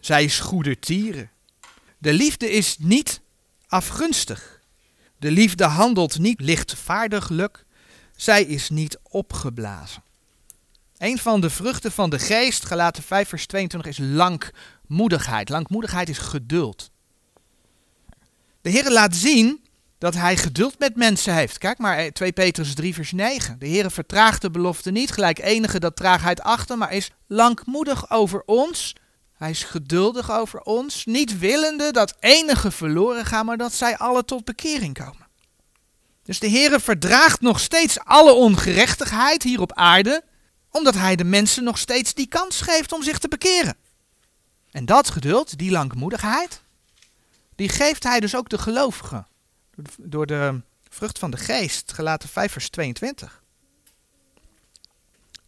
zij 0.00 0.24
is 0.24 0.40
goedertieren. 0.40 1.30
De 1.98 2.12
liefde 2.12 2.50
is 2.50 2.76
niet 2.78 3.20
afgunstig. 3.66 4.60
De 5.18 5.30
liefde 5.30 5.64
handelt 5.64 6.18
niet 6.18 6.40
lichtvaardiglijk, 6.40 7.64
zij 8.16 8.42
is 8.42 8.70
niet 8.70 8.98
opgeblazen. 9.02 10.02
Een 10.98 11.18
van 11.18 11.40
de 11.40 11.50
vruchten 11.50 11.92
van 11.92 12.10
de 12.10 12.18
geest, 12.18 12.64
gelaten 12.64 13.02
5 13.02 13.28
vers 13.28 13.46
22, 13.46 13.90
is 13.90 13.98
langmoedigheid. 13.98 15.48
Langmoedigheid 15.48 16.08
is 16.08 16.18
geduld. 16.18 16.90
De 18.60 18.70
Heer 18.70 18.90
laat 18.90 19.16
zien 19.16 19.64
dat 19.98 20.14
hij 20.14 20.36
geduld 20.36 20.78
met 20.78 20.96
mensen 20.96 21.34
heeft. 21.34 21.58
Kijk 21.58 21.78
maar 21.78 22.10
2 22.10 22.32
Petrus 22.32 22.74
3 22.74 22.94
vers 22.94 23.12
9. 23.12 23.58
De 23.58 23.66
Heer 23.66 23.90
vertraagt 23.90 24.42
de 24.42 24.50
belofte 24.50 24.90
niet, 24.90 25.10
gelijk 25.10 25.38
enige 25.38 25.80
dat 25.80 25.96
traagheid 25.96 26.40
achter, 26.40 26.78
maar 26.78 26.92
is 26.92 27.10
langmoedig 27.26 28.10
over 28.10 28.42
ons. 28.46 28.94
Hij 29.36 29.50
is 29.50 29.62
geduldig 29.62 30.30
over 30.32 30.60
ons, 30.60 31.04
niet 31.04 31.38
willende 31.38 31.90
dat 31.90 32.16
enige 32.20 32.70
verloren 32.70 33.24
gaan, 33.24 33.46
maar 33.46 33.56
dat 33.56 33.72
zij 33.72 33.98
alle 33.98 34.24
tot 34.24 34.44
bekering 34.44 34.94
komen. 34.94 35.26
Dus 36.22 36.38
de 36.38 36.46
Heer 36.46 36.80
verdraagt 36.80 37.40
nog 37.40 37.60
steeds 37.60 37.98
alle 38.04 38.32
ongerechtigheid 38.32 39.42
hier 39.42 39.60
op 39.60 39.72
aarde, 39.72 40.22
omdat 40.78 40.94
hij 40.94 41.16
de 41.16 41.24
mensen 41.24 41.64
nog 41.64 41.78
steeds 41.78 42.14
die 42.14 42.28
kans 42.28 42.60
geeft 42.60 42.92
om 42.92 43.02
zich 43.02 43.18
te 43.18 43.28
bekeren. 43.28 43.76
En 44.70 44.84
dat 44.84 45.10
geduld, 45.10 45.58
die 45.58 45.70
langmoedigheid, 45.70 46.62
die 47.54 47.68
geeft 47.68 48.02
hij 48.02 48.20
dus 48.20 48.36
ook 48.36 48.48
de 48.48 48.58
gelovigen. 48.58 49.26
Door 49.96 50.26
de 50.26 50.60
vrucht 50.88 51.18
van 51.18 51.30
de 51.30 51.36
geest, 51.36 51.92
gelaten 51.92 52.28
5 52.28 52.52
vers 52.52 52.68
22. 52.68 53.42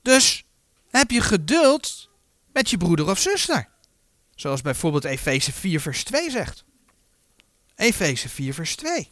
Dus 0.03 0.45
heb 0.91 1.11
je 1.11 1.21
geduld 1.21 2.09
met 2.53 2.71
je 2.71 2.77
broeder 2.77 3.11
of 3.11 3.19
zuster. 3.19 3.69
Zoals 4.35 4.61
bijvoorbeeld 4.61 5.05
Efeze 5.05 5.53
4 5.53 5.81
vers 5.81 6.05
2 6.05 6.31
zegt. 6.31 6.65
Efeze 7.75 8.29
4 8.29 8.55
vers 8.55 8.77
2. 8.77 9.11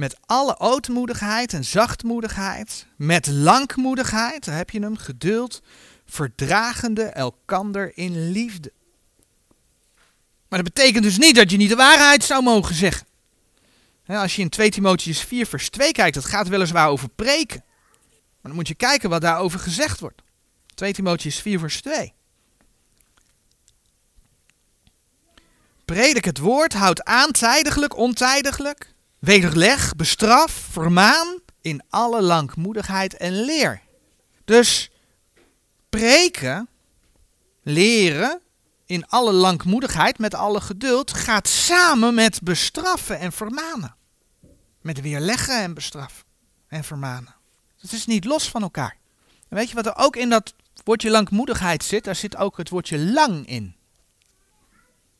Met 0.00 0.18
alle 0.26 0.58
ootmoedigheid 0.58 1.52
en 1.52 1.64
zachtmoedigheid, 1.64 2.86
met 2.96 3.26
langmoedigheid, 3.26 4.44
daar 4.44 4.56
heb 4.56 4.70
je 4.70 4.80
hem, 4.80 4.96
geduld, 4.96 5.62
verdragende 6.06 7.02
elkander 7.02 7.96
in 7.96 8.30
liefde. 8.30 8.72
Maar 10.48 10.62
dat 10.62 10.74
betekent 10.74 11.04
dus 11.04 11.18
niet 11.18 11.34
dat 11.34 11.50
je 11.50 11.56
niet 11.56 11.68
de 11.68 11.76
waarheid 11.76 12.24
zou 12.24 12.42
mogen 12.42 12.74
zeggen. 12.74 13.06
Als 14.06 14.36
je 14.36 14.42
in 14.42 14.48
2 14.48 14.70
Timotheus 14.70 15.20
4 15.20 15.46
vers 15.46 15.70
2 15.70 15.92
kijkt, 15.92 16.14
dat 16.14 16.24
gaat 16.24 16.48
weliswaar 16.48 16.88
over 16.88 17.08
preken. 17.08 17.64
Maar 18.08 18.38
dan 18.42 18.54
moet 18.54 18.68
je 18.68 18.74
kijken 18.74 19.10
wat 19.10 19.20
daarover 19.20 19.58
gezegd 19.58 20.00
wordt. 20.00 20.22
2 20.74 20.92
Timotheus 20.92 21.40
4 21.40 21.58
vers 21.58 21.80
2. 21.80 22.12
Predik 25.84 26.24
het 26.24 26.38
woord, 26.38 26.72
houd 26.72 27.04
aan 27.04 27.30
tijdiglijk, 27.30 27.96
ontijdiglijk. 27.96 28.98
Wederleg, 29.20 29.96
bestraf, 29.96 30.52
vermaan 30.70 31.40
in 31.60 31.82
alle 31.88 32.22
langmoedigheid 32.22 33.16
en 33.16 33.32
leer. 33.32 33.82
Dus 34.44 34.90
preken, 35.88 36.68
leren, 37.62 38.40
in 38.86 39.06
alle 39.06 39.32
langmoedigheid, 39.32 40.18
met 40.18 40.34
alle 40.34 40.60
geduld, 40.60 41.12
gaat 41.12 41.48
samen 41.48 42.14
met 42.14 42.42
bestraffen 42.42 43.18
en 43.18 43.32
vermanen. 43.32 43.94
Met 44.80 45.00
weerleggen 45.00 45.62
en 45.62 45.74
bestraffen 45.74 46.24
en 46.68 46.84
vermanen. 46.84 47.34
Het 47.78 47.92
is 47.92 48.06
niet 48.06 48.24
los 48.24 48.48
van 48.48 48.62
elkaar. 48.62 48.96
En 49.48 49.56
weet 49.56 49.68
je 49.68 49.74
wat 49.74 49.86
er 49.86 49.96
ook 49.96 50.16
in 50.16 50.28
dat 50.28 50.54
woordje 50.84 51.10
langmoedigheid 51.10 51.84
zit? 51.84 52.04
Daar 52.04 52.16
zit 52.16 52.36
ook 52.36 52.56
het 52.56 52.68
woordje 52.68 52.98
lang 52.98 53.46
in. 53.46 53.76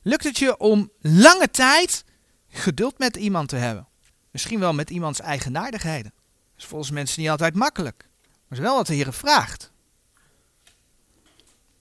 Lukt 0.03 0.25
het 0.25 0.39
je 0.39 0.57
om 0.57 0.91
lange 1.01 1.51
tijd 1.51 2.05
geduld 2.49 2.99
met 2.99 3.17
iemand 3.17 3.49
te 3.49 3.57
hebben? 3.57 3.89
Misschien 4.31 4.61
wel 4.61 4.73
met 4.73 4.91
iemands 4.91 5.21
eigenaardigheden. 5.21 6.13
Dat 6.15 6.59
is 6.59 6.65
volgens 6.65 6.91
mensen 6.91 7.21
niet 7.21 7.31
altijd 7.31 7.55
makkelijk. 7.55 8.09
Maar 8.49 8.59
is 8.59 8.65
wel 8.65 8.77
wat 8.77 8.87
de 8.87 8.95
Heer 8.95 9.13
vraagt. 9.13 9.73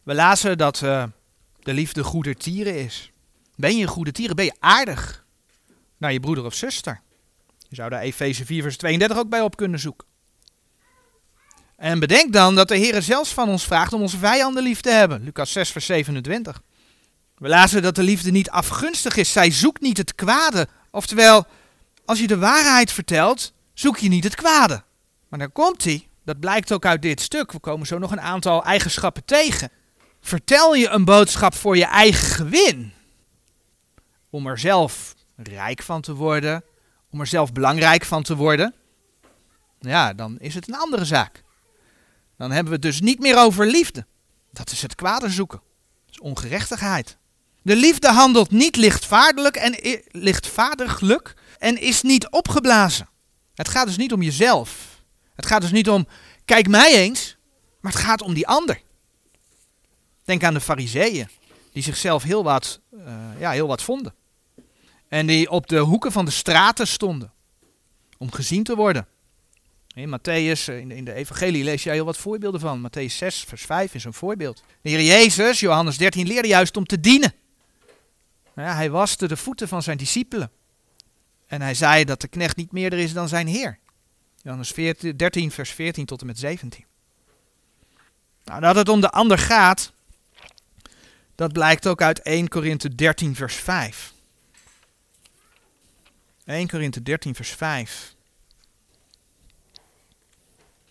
We 0.04 0.14
lazen 0.14 0.58
dat 0.58 0.82
uh, 0.82 1.04
de 1.60 1.74
liefde 1.74 2.04
goede 2.04 2.36
tieren 2.36 2.80
is. 2.80 3.12
Ben 3.56 3.76
je 3.76 3.82
een 3.82 3.88
goede 3.88 4.12
tieren? 4.12 4.36
Ben 4.36 4.46
je 4.46 4.56
aardig 4.60 5.26
naar 5.98 6.14
je 6.14 6.20
broeder 6.20 6.46
of 6.46 6.54
zuster? 6.54 7.02
Je 7.68 7.76
zou 7.76 7.90
daar 7.90 8.02
Efeze 8.02 8.46
4 8.46 8.62
vers 8.62 8.78
32 8.78 9.18
ook 9.18 9.30
bij 9.30 9.42
op 9.42 9.56
kunnen 9.56 9.80
zoeken. 9.80 10.08
En 11.76 12.00
bedenk 12.00 12.34
dan 12.34 12.56
dat 12.56 12.68
de 12.68 12.78
Heer 12.78 13.02
zelfs 13.02 13.34
van 13.34 13.50
ons 13.50 13.64
vraagt 13.64 13.94
om 13.94 14.02
onze 14.02 14.18
vijanden 14.18 14.64
lief 14.64 14.82
te 14.82 14.90
hebben. 14.90 15.24
Lucas 15.24 15.52
6 15.52 15.72
vers 15.72 15.86
27. 15.86 16.62
We 17.36 17.48
lazen 17.48 17.82
dat 17.82 17.96
de 17.96 18.04
liefde 18.04 18.32
niet 18.32 18.50
afgunstig 18.50 19.16
is. 19.16 19.32
Zij 19.32 19.52
zoekt 19.52 19.82
niet 19.82 19.98
het 19.98 20.16
kwade. 20.16 20.68
Oftewel, 20.92 21.46
als 22.10 22.19
je 22.19 22.28
de 22.28 22.38
waarheid 22.38 22.91
vertelt, 22.91 23.54
zoek 23.74 23.98
je 23.98 24.10
niet 24.10 24.24
het 24.24 24.36
kwade. 24.36 24.84
Maar 25.28 25.39
dan 25.39 25.52
komt 25.52 25.84
hij. 25.84 26.08
Dat 26.26 26.39
blijkt 26.39 26.72
ook 26.72 26.86
uit 26.86 27.02
dit 27.02 27.22
stuk. 27.22 27.52
We 27.52 27.60
komen 27.60 27.88
zo 27.88 27.98
nog 27.98 28.12
een 28.12 28.22
aantal 28.22 28.63
eigenschappen 28.63 29.26
tegen. 29.26 29.72
Vertel 30.22 30.76
je 30.76 30.89
een 30.89 31.06
boodschap 31.06 31.56
voor 31.56 31.78
je 31.78 31.86
eigen 31.86 32.28
gewin. 32.28 32.93
Om 34.30 34.48
er 34.48 34.60
zelf 34.60 35.15
rijk 35.36 35.82
van 35.82 36.02
te 36.02 36.13
worden. 36.13 36.63
Om 37.12 37.19
er 37.19 37.28
zelf 37.28 37.52
belangrijk 37.52 38.06
van 38.06 38.24
te 38.24 38.36
worden. 38.36 38.74
Ja, 39.80 40.13
dan 40.13 40.39
is 40.39 40.56
het 40.56 40.67
een 40.67 40.78
andere 40.78 41.06
zaak. 41.06 41.43
Dan 42.38 42.52
hebben 42.52 42.67
we 42.67 42.74
het 42.74 42.82
dus 42.82 43.02
niet 43.02 43.19
meer 43.19 43.38
over 43.38 43.65
liefde. 43.65 44.06
Dat 44.52 44.72
is 44.72 44.82
het 44.82 44.95
kwade 44.95 45.30
zoeken. 45.30 45.62
Dat 46.06 46.15
is 46.15 46.19
ongerechtigheid. 46.19 47.17
De 47.62 47.76
liefde 47.76 48.08
handelt 48.08 48.52
niet 48.52 48.76
lichtvaardiglijk 48.76 49.56
en, 49.56 50.02
lichtvaardiglijk 50.12 51.36
en 51.60 51.82
is 51.82 52.02
niet 52.02 52.30
opgeblazen. 52.30 53.10
Het 53.56 53.67
gaat 53.67 53.88
dus 53.88 53.98
niet 53.98 54.13
om 54.13 54.22
jezelf. 54.22 55.02
Het 55.36 55.45
gaat 55.45 55.62
dus 55.62 55.72
niet 55.72 55.89
om, 55.89 56.08
kijk 56.45 56.67
mij 56.67 56.93
eens, 56.93 57.38
maar 57.80 57.91
het 57.91 58.02
gaat 58.02 58.22
om 58.22 58.34
die 58.34 58.48
ander. 58.48 58.82
Denk 60.24 60.43
aan 60.43 60.54
de 60.54 60.62
fariseeën, 60.62 61.30
die 61.72 61.84
zichzelf 61.84 62.24
heel 62.24 62.43
wat, 62.43 62.80
uh, 62.91 63.04
ja, 63.39 63.52
heel 63.52 63.67
wat 63.67 63.82
vonden. 63.82 64.13
En 65.08 65.28
die 65.28 65.50
op 65.50 65.67
de 65.67 65.80
hoeken 65.80 66.12
van 66.12 66.26
de 66.26 66.32
straten 66.32 66.88
stonden, 66.88 67.34
om 68.17 68.32
gezien 68.32 68.63
te 68.63 68.76
worden. 68.76 69.08
In 69.93 70.19
Matthäus, 70.19 70.67
eh, 70.67 70.78
in 70.78 71.06
de, 71.06 71.13
evangelie 71.13 71.63
lees 71.63 71.84
je 71.84 71.89
heel 71.89 72.06
wat 72.06 72.17
voorbeelden 72.17 72.60
van. 72.60 72.88
Matthäus 72.88 73.13
6, 73.13 73.43
vers 73.48 73.62
5 73.62 73.93
is 73.93 74.04
een 74.04 74.13
voorbeeld. 74.13 74.63
De 74.82 74.89
Heer 74.89 75.02
Jezus, 75.02 75.60
Johannes 75.60 75.98
13, 75.98 76.28
leerde 76.28 76.48
juist 76.48 76.78
om 76.78 76.86
te 76.86 77.00
dienen. 77.00 77.34
Ja, 78.56 78.76
hij 78.76 78.89
waste 78.89 79.28
de 79.28 79.38
voeten 79.38 79.67
van 79.67 79.84
zijn 79.84 79.98
discipelen. 79.98 80.52
En 81.50 81.62
hij 81.62 81.74
zei 81.74 82.06
dat 82.06 82.22
de 82.22 82.28
knecht 82.28 82.56
niet 82.56 82.72
meerder 82.72 83.00
is 83.00 83.14
dan 83.14 83.28
zijn 83.28 83.48
Heer. 83.48 83.80
Johannes 84.42 84.72
14, 84.72 85.18
13, 85.18 85.52
vers 85.52 85.70
14 85.70 86.06
tot 86.06 86.22
en 86.22 86.28
met 86.28 86.40
17. 86.40 86.86
Nou, 88.44 88.62
dat 88.62 88.76
het 88.76 88.90
om 88.90 89.02
de 89.02 89.10
ander 89.10 89.38
gaat, 89.38 89.92
dat 91.36 91.54
blijkt 91.54 91.88
ook 91.88 92.02
uit 92.02 92.22
1 92.22 92.48
Korinthe 92.48 92.96
13, 92.96 93.36
vers 93.36 93.56
5. 93.56 94.14
1 96.46 96.68
Korinthe 96.68 97.04
13, 97.04 97.36
vers 97.36 97.50
5. 97.52 98.16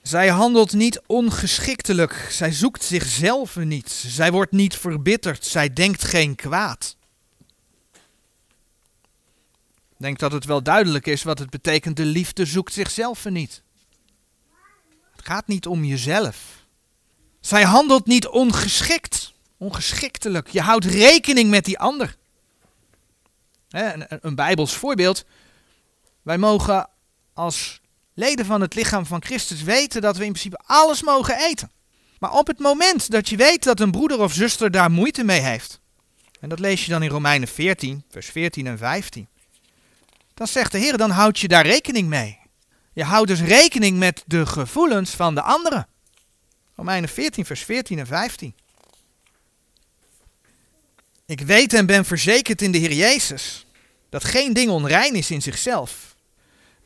Zij 0.03 0.29
handelt 0.29 0.73
niet 0.73 1.01
ongeschiktelijk, 1.07 2.27
zij 2.31 2.53
zoekt 2.53 2.83
zichzelf 2.83 3.57
niet, 3.57 3.91
zij 3.91 4.33
wordt 4.33 4.53
niet 4.53 4.77
verbitterd, 4.77 5.45
zij 5.45 5.73
denkt 5.73 6.05
geen 6.05 6.35
kwaad. 6.35 6.97
Ik 9.88 9.88
denk 9.99 10.19
dat 10.19 10.33
het 10.33 10.45
wel 10.45 10.63
duidelijk 10.63 11.07
is 11.07 11.23
wat 11.23 11.39
het 11.39 11.51
betekent, 11.51 11.97
de 11.97 12.05
liefde 12.05 12.45
zoekt 12.45 12.73
zichzelf 12.73 13.25
niet. 13.25 13.63
Het 15.17 15.27
gaat 15.27 15.47
niet 15.47 15.67
om 15.67 15.85
jezelf. 15.85 16.67
Zij 17.41 17.63
handelt 17.63 18.07
niet 18.07 18.27
ongeschikt, 18.27 19.33
ongeschiktelijk. 19.57 20.49
Je 20.49 20.61
houdt 20.61 20.85
rekening 20.85 21.51
met 21.51 21.65
die 21.65 21.79
ander. 21.79 22.17
Een, 23.69 24.07
een 24.09 24.35
Bijbels 24.35 24.77
voorbeeld. 24.77 25.25
Wij 26.23 26.39
mogen 26.39 26.89
als 27.33 27.81
leden 28.15 28.47
van 28.47 28.61
het 28.61 28.75
lichaam 28.75 29.07
van 29.07 29.23
Christus 29.23 29.63
weten 29.63 30.03
dat 30.03 30.17
we 30.17 30.25
in 30.25 30.33
principe 30.33 30.61
alles 30.67 31.03
mogen 31.03 31.39
eten. 31.39 31.71
Maar 32.19 32.33
op 32.33 32.47
het 32.47 32.59
moment 32.59 33.11
dat 33.11 33.29
je 33.29 33.37
weet 33.37 33.63
dat 33.63 33.81
een 33.81 33.91
broeder 33.91 34.21
of 34.21 34.33
zuster 34.33 34.71
daar 34.71 34.91
moeite 34.91 35.25
mee 35.25 35.41
heeft, 35.41 35.81
en 36.41 36.49
dat 36.49 36.59
lees 36.59 36.85
je 36.85 36.91
dan 36.91 37.03
in 37.03 37.11
Romeinen 37.11 37.49
14, 37.49 38.05
vers 38.11 38.27
14 38.27 38.67
en 38.67 38.79
15, 38.79 39.29
dan 40.39 40.47
zegt 40.47 40.73
de 40.73 40.79
Heer, 40.79 40.97
dan 40.97 41.11
houd 41.11 41.39
je 41.39 41.49
daar 41.49 41.67
rekening 41.67 42.09
mee. 42.09 42.39
Je 42.93 43.05
houdt 43.05 43.29
dus 43.29 43.41
rekening 43.41 43.99
met 43.99 44.25
de 44.27 44.47
gevoelens 44.47 45.11
van 45.11 45.35
de 45.35 45.43
anderen. 45.43 45.87
Romeinen 46.75 47.09
14, 47.09 47.45
vers 47.45 47.63
14 47.63 47.99
en 47.99 48.07
15. 48.07 48.55
Ik 51.27 51.41
weet 51.41 51.73
en 51.73 51.87
ben 51.87 52.05
verzekerd 52.05 52.63
in 52.63 52.73
de 52.73 52.79
Heer 52.79 52.93
Jezus 52.93 53.67
dat 54.09 54.25
geen 54.25 54.53
ding 54.53 54.71
onrein 54.71 55.15
is 55.15 55.31
in 55.31 55.43
zichzelf 55.43 56.17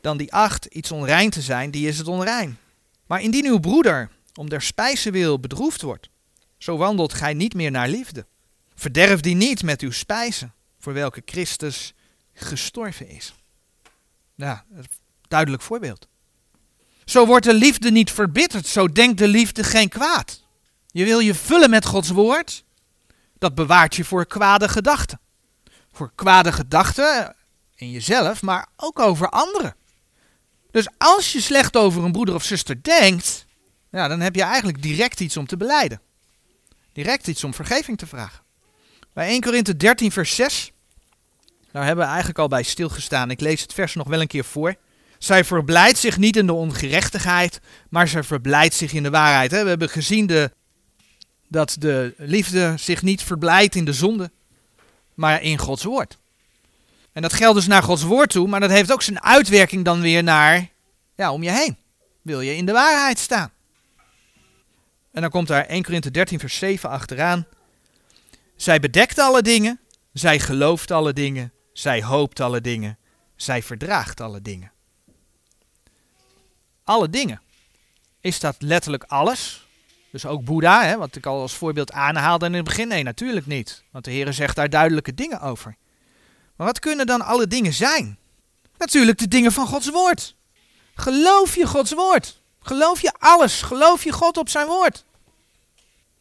dan 0.01 0.17
die 0.17 0.33
acht 0.33 0.65
iets 0.65 0.91
onrein 0.91 1.29
te 1.29 1.41
zijn, 1.41 1.71
die 1.71 1.87
is 1.87 1.97
het 1.97 2.07
onrein. 2.07 2.57
Maar 3.05 3.21
indien 3.21 3.45
uw 3.45 3.59
broeder 3.59 4.09
om 4.35 4.49
der 4.49 4.61
spijze 4.61 5.11
wil 5.11 5.39
bedroefd 5.39 5.81
wordt, 5.81 6.09
zo 6.57 6.77
wandelt 6.77 7.13
gij 7.13 7.33
niet 7.33 7.53
meer 7.53 7.71
naar 7.71 7.89
liefde. 7.89 8.25
Verderf 8.75 9.19
die 9.19 9.35
niet 9.35 9.63
met 9.63 9.81
uw 9.81 9.91
spijzen, 9.91 10.53
voor 10.79 10.93
welke 10.93 11.21
Christus 11.25 11.93
gestorven 12.33 13.07
is. 13.07 13.33
Ja, 14.35 14.65
duidelijk 15.27 15.63
voorbeeld. 15.63 16.07
Zo 17.05 17.25
wordt 17.25 17.45
de 17.45 17.53
liefde 17.53 17.91
niet 17.91 18.11
verbitterd, 18.11 18.67
zo 18.67 18.87
denkt 18.87 19.17
de 19.17 19.27
liefde 19.27 19.63
geen 19.63 19.89
kwaad. 19.89 20.43
Je 20.87 21.03
wil 21.03 21.19
je 21.19 21.33
vullen 21.33 21.69
met 21.69 21.85
Gods 21.85 22.09
woord, 22.09 22.63
dat 23.37 23.55
bewaart 23.55 23.95
je 23.95 24.05
voor 24.05 24.25
kwade 24.25 24.69
gedachten. 24.69 25.19
Voor 25.91 26.11
kwade 26.15 26.51
gedachten 26.51 27.35
in 27.75 27.91
jezelf, 27.91 28.41
maar 28.41 28.67
ook 28.75 28.99
over 28.99 29.29
anderen. 29.29 29.75
Dus 30.71 30.87
als 30.97 31.31
je 31.31 31.41
slecht 31.41 31.77
over 31.77 32.03
een 32.03 32.11
broeder 32.11 32.35
of 32.35 32.43
zuster 32.43 32.83
denkt, 32.83 33.45
ja, 33.91 34.07
dan 34.07 34.19
heb 34.19 34.35
je 34.35 34.43
eigenlijk 34.43 34.81
direct 34.81 35.19
iets 35.19 35.37
om 35.37 35.45
te 35.45 35.57
beleiden. 35.57 36.01
Direct 36.93 37.27
iets 37.27 37.43
om 37.43 37.53
vergeving 37.53 37.97
te 37.97 38.07
vragen. 38.07 38.43
Bij 39.13 39.27
1 39.27 39.41
Korinthe 39.41 39.77
13 39.77 40.11
vers 40.11 40.35
6, 40.35 40.71
daar 41.73 41.85
hebben 41.85 42.03
we 42.03 42.09
eigenlijk 42.09 42.39
al 42.39 42.47
bij 42.47 42.63
stilgestaan. 42.63 43.31
Ik 43.31 43.39
lees 43.39 43.61
het 43.61 43.73
vers 43.73 43.95
nog 43.95 44.07
wel 44.07 44.21
een 44.21 44.27
keer 44.27 44.43
voor. 44.43 44.75
Zij 45.17 45.43
verblijdt 45.43 45.97
zich 45.97 46.17
niet 46.17 46.35
in 46.35 46.45
de 46.45 46.53
ongerechtigheid, 46.53 47.59
maar 47.89 48.07
zij 48.07 48.23
verblijdt 48.23 48.73
zich 48.73 48.93
in 48.93 49.03
de 49.03 49.09
waarheid. 49.09 49.51
We 49.51 49.57
hebben 49.57 49.89
gezien 49.89 50.27
de, 50.27 50.51
dat 51.47 51.75
de 51.79 52.13
liefde 52.17 52.73
zich 52.77 53.01
niet 53.01 53.23
verblijdt 53.23 53.75
in 53.75 53.85
de 53.85 53.93
zonde, 53.93 54.31
maar 55.13 55.41
in 55.41 55.57
Gods 55.57 55.83
woord. 55.83 56.17
En 57.11 57.21
dat 57.21 57.33
geldt 57.33 57.55
dus 57.55 57.67
naar 57.67 57.83
Gods 57.83 58.03
woord 58.03 58.29
toe, 58.29 58.47
maar 58.47 58.59
dat 58.59 58.69
heeft 58.69 58.91
ook 58.91 59.01
zijn 59.01 59.23
uitwerking 59.23 59.85
dan 59.85 60.01
weer 60.01 60.23
naar, 60.23 60.69
ja, 61.15 61.31
om 61.31 61.43
je 61.43 61.51
heen. 61.51 61.77
Wil 62.21 62.41
je 62.41 62.55
in 62.55 62.65
de 62.65 62.71
waarheid 62.71 63.19
staan? 63.19 63.51
En 65.11 65.21
dan 65.21 65.29
komt 65.29 65.47
daar 65.47 65.65
1 65.65 65.83
Korinthe 65.83 66.11
13 66.11 66.39
vers 66.39 66.57
7 66.57 66.89
achteraan. 66.89 67.47
Zij 68.55 68.79
bedekt 68.79 69.19
alle 69.19 69.41
dingen, 69.41 69.79
zij 70.13 70.39
gelooft 70.39 70.91
alle 70.91 71.13
dingen, 71.13 71.52
zij 71.73 72.03
hoopt 72.03 72.39
alle 72.39 72.61
dingen, 72.61 72.97
zij 73.35 73.63
verdraagt 73.63 74.21
alle 74.21 74.41
dingen. 74.41 74.71
Alle 76.83 77.09
dingen. 77.09 77.41
Is 78.21 78.39
dat 78.39 78.55
letterlijk 78.59 79.03
alles? 79.03 79.67
Dus 80.11 80.25
ook 80.25 80.43
Boeddha, 80.43 80.83
hè, 80.83 80.97
wat 80.97 81.15
ik 81.15 81.25
al 81.25 81.41
als 81.41 81.53
voorbeeld 81.55 81.91
aanhaalde 81.91 82.45
in 82.45 82.53
het 82.53 82.63
begin? 82.63 82.87
Nee, 82.87 83.03
natuurlijk 83.03 83.45
niet. 83.45 83.83
Want 83.91 84.05
de 84.05 84.11
Heer 84.11 84.33
zegt 84.33 84.55
daar 84.55 84.69
duidelijke 84.69 85.13
dingen 85.13 85.39
over. 85.39 85.75
Maar 86.55 86.67
wat 86.67 86.79
kunnen 86.79 87.05
dan 87.05 87.21
alle 87.21 87.47
dingen 87.47 87.73
zijn? 87.73 88.17
Natuurlijk 88.77 89.17
de 89.17 89.27
dingen 89.27 89.51
van 89.51 89.67
Gods 89.67 89.89
woord. 89.89 90.35
Geloof 90.95 91.55
je 91.55 91.67
Gods 91.67 91.91
woord? 91.91 92.41
Geloof 92.59 93.01
je 93.01 93.13
alles? 93.19 93.61
Geloof 93.61 94.03
je 94.03 94.11
God 94.11 94.37
op 94.37 94.49
zijn 94.49 94.67
woord? 94.67 95.05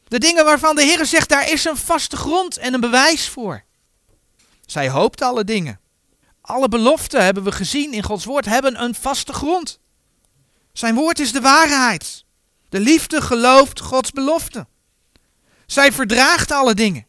De 0.09 0.19
dingen 0.19 0.45
waarvan 0.45 0.77
de 0.77 0.83
Heer 0.83 1.07
zegt, 1.07 1.29
daar 1.29 1.51
is 1.51 1.65
een 1.65 1.77
vaste 1.77 2.17
grond 2.17 2.57
en 2.57 2.75
een 2.75 2.81
bewijs 2.81 3.29
voor. 3.29 3.65
Zij 4.73 4.89
hoopt 4.91 5.23
alle 5.23 5.45
dingen. 5.45 5.81
Alle 6.41 6.69
beloften 6.69 7.25
hebben 7.25 7.43
we 7.43 7.53
gezien 7.53 7.93
in 7.93 8.03
Gods 8.03 8.25
woord 8.25 8.45
hebben 8.45 8.83
een 8.83 8.95
vaste 8.95 9.33
grond. 9.33 9.79
Zijn 10.73 10.95
woord 10.95 11.19
is 11.19 11.33
de 11.33 11.41
waarheid. 11.41 12.25
De 12.69 12.81
liefde 12.81 13.21
gelooft 13.21 13.81
Gods 13.81 14.11
belofte. 14.11 14.67
Zij 15.67 15.93
verdraagt 15.93 16.51
alle 16.51 16.75
dingen. 16.75 17.07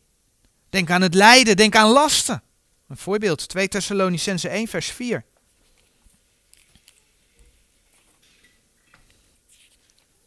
Denk 0.70 0.90
aan 0.90 1.02
het 1.02 1.14
lijden, 1.14 1.58
denk 1.58 1.76
aan 1.76 1.90
lasten. 1.90 2.44
Een 2.88 2.98
voorbeeld, 2.98 3.50
2 3.50 3.68
Thessalonicense 3.68 4.50
1 4.50 4.68
vers 4.68 4.88
4. 4.88 5.26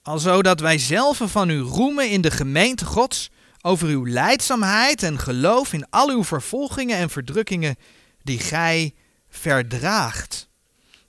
Alzo 0.03 0.43
dat 0.43 0.61
wij 0.61 0.79
zelf 0.79 1.21
van 1.25 1.49
u 1.49 1.59
roemen 1.59 2.11
in 2.11 2.21
de 2.21 2.31
gemeente 2.31 2.85
Gods 2.85 3.31
over 3.67 3.89
uw 3.89 4.07
leidzaamheid 4.07 5.03
en 5.03 5.19
geloof 5.19 5.73
in 5.73 5.91
al 5.91 6.11
uw 6.11 6.25
vervolgingen 6.25 6.97
en 6.97 7.11
verdrukkingen 7.11 7.77
die 8.23 8.39
gij 8.39 8.95
verdraagt. 9.29 10.49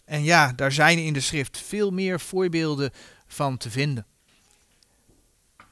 En 0.05 0.23
ja, 0.23 0.53
daar 0.55 0.71
zijn 0.71 0.97
in 0.97 1.13
de 1.13 1.19
schrift 1.19 1.57
veel 1.57 1.91
meer 1.91 2.19
voorbeelden 2.19 2.91
van 3.27 3.57
te 3.57 3.69
vinden. 3.69 4.05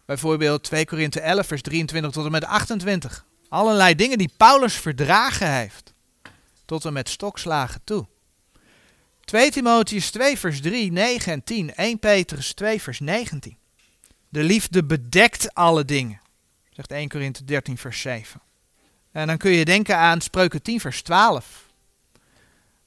Bijvoorbeeld 0.06 0.63
2 0.63 0.86
Korinthe 0.86 1.19
11, 1.19 1.48
vers 1.48 1.62
23 1.62 2.12
tot 2.12 2.26
en 2.26 2.32
met 2.32 2.45
28. 2.45 3.26
Allerlei 3.50 3.95
dingen 3.95 4.17
die 4.17 4.34
Paulus 4.38 4.74
verdragen 4.74 5.54
heeft. 5.54 5.93
Tot 6.65 6.86
en 6.86 6.93
met 6.93 7.10
stokslagen 7.10 7.82
toe. 7.84 8.08
2 9.24 9.52
Timotheus 9.52 10.12
2, 10.12 10.38
vers 10.38 10.62
3, 10.62 10.91
9 10.91 11.34
en 11.34 11.43
10. 11.43 11.76
1 11.76 12.00
Petrus 12.00 12.54
2, 12.54 12.82
vers 12.82 13.00
19. 13.00 13.58
De 14.30 14.43
liefde 14.43 14.84
bedekt 14.84 15.54
alle 15.54 15.86
dingen, 15.86 16.19
zegt 16.75 16.91
1 16.91 17.09
Korinthe 17.09 17.43
13, 17.43 17.77
vers 17.77 18.01
7. 18.01 18.41
En 19.11 19.27
dan 19.27 19.38
kun 19.38 19.51
je 19.51 19.65
denken 19.65 19.97
aan 19.97 20.21
Spreuken 20.21 20.61
10, 20.61 20.79
vers 20.79 21.01
12. 21.01 21.65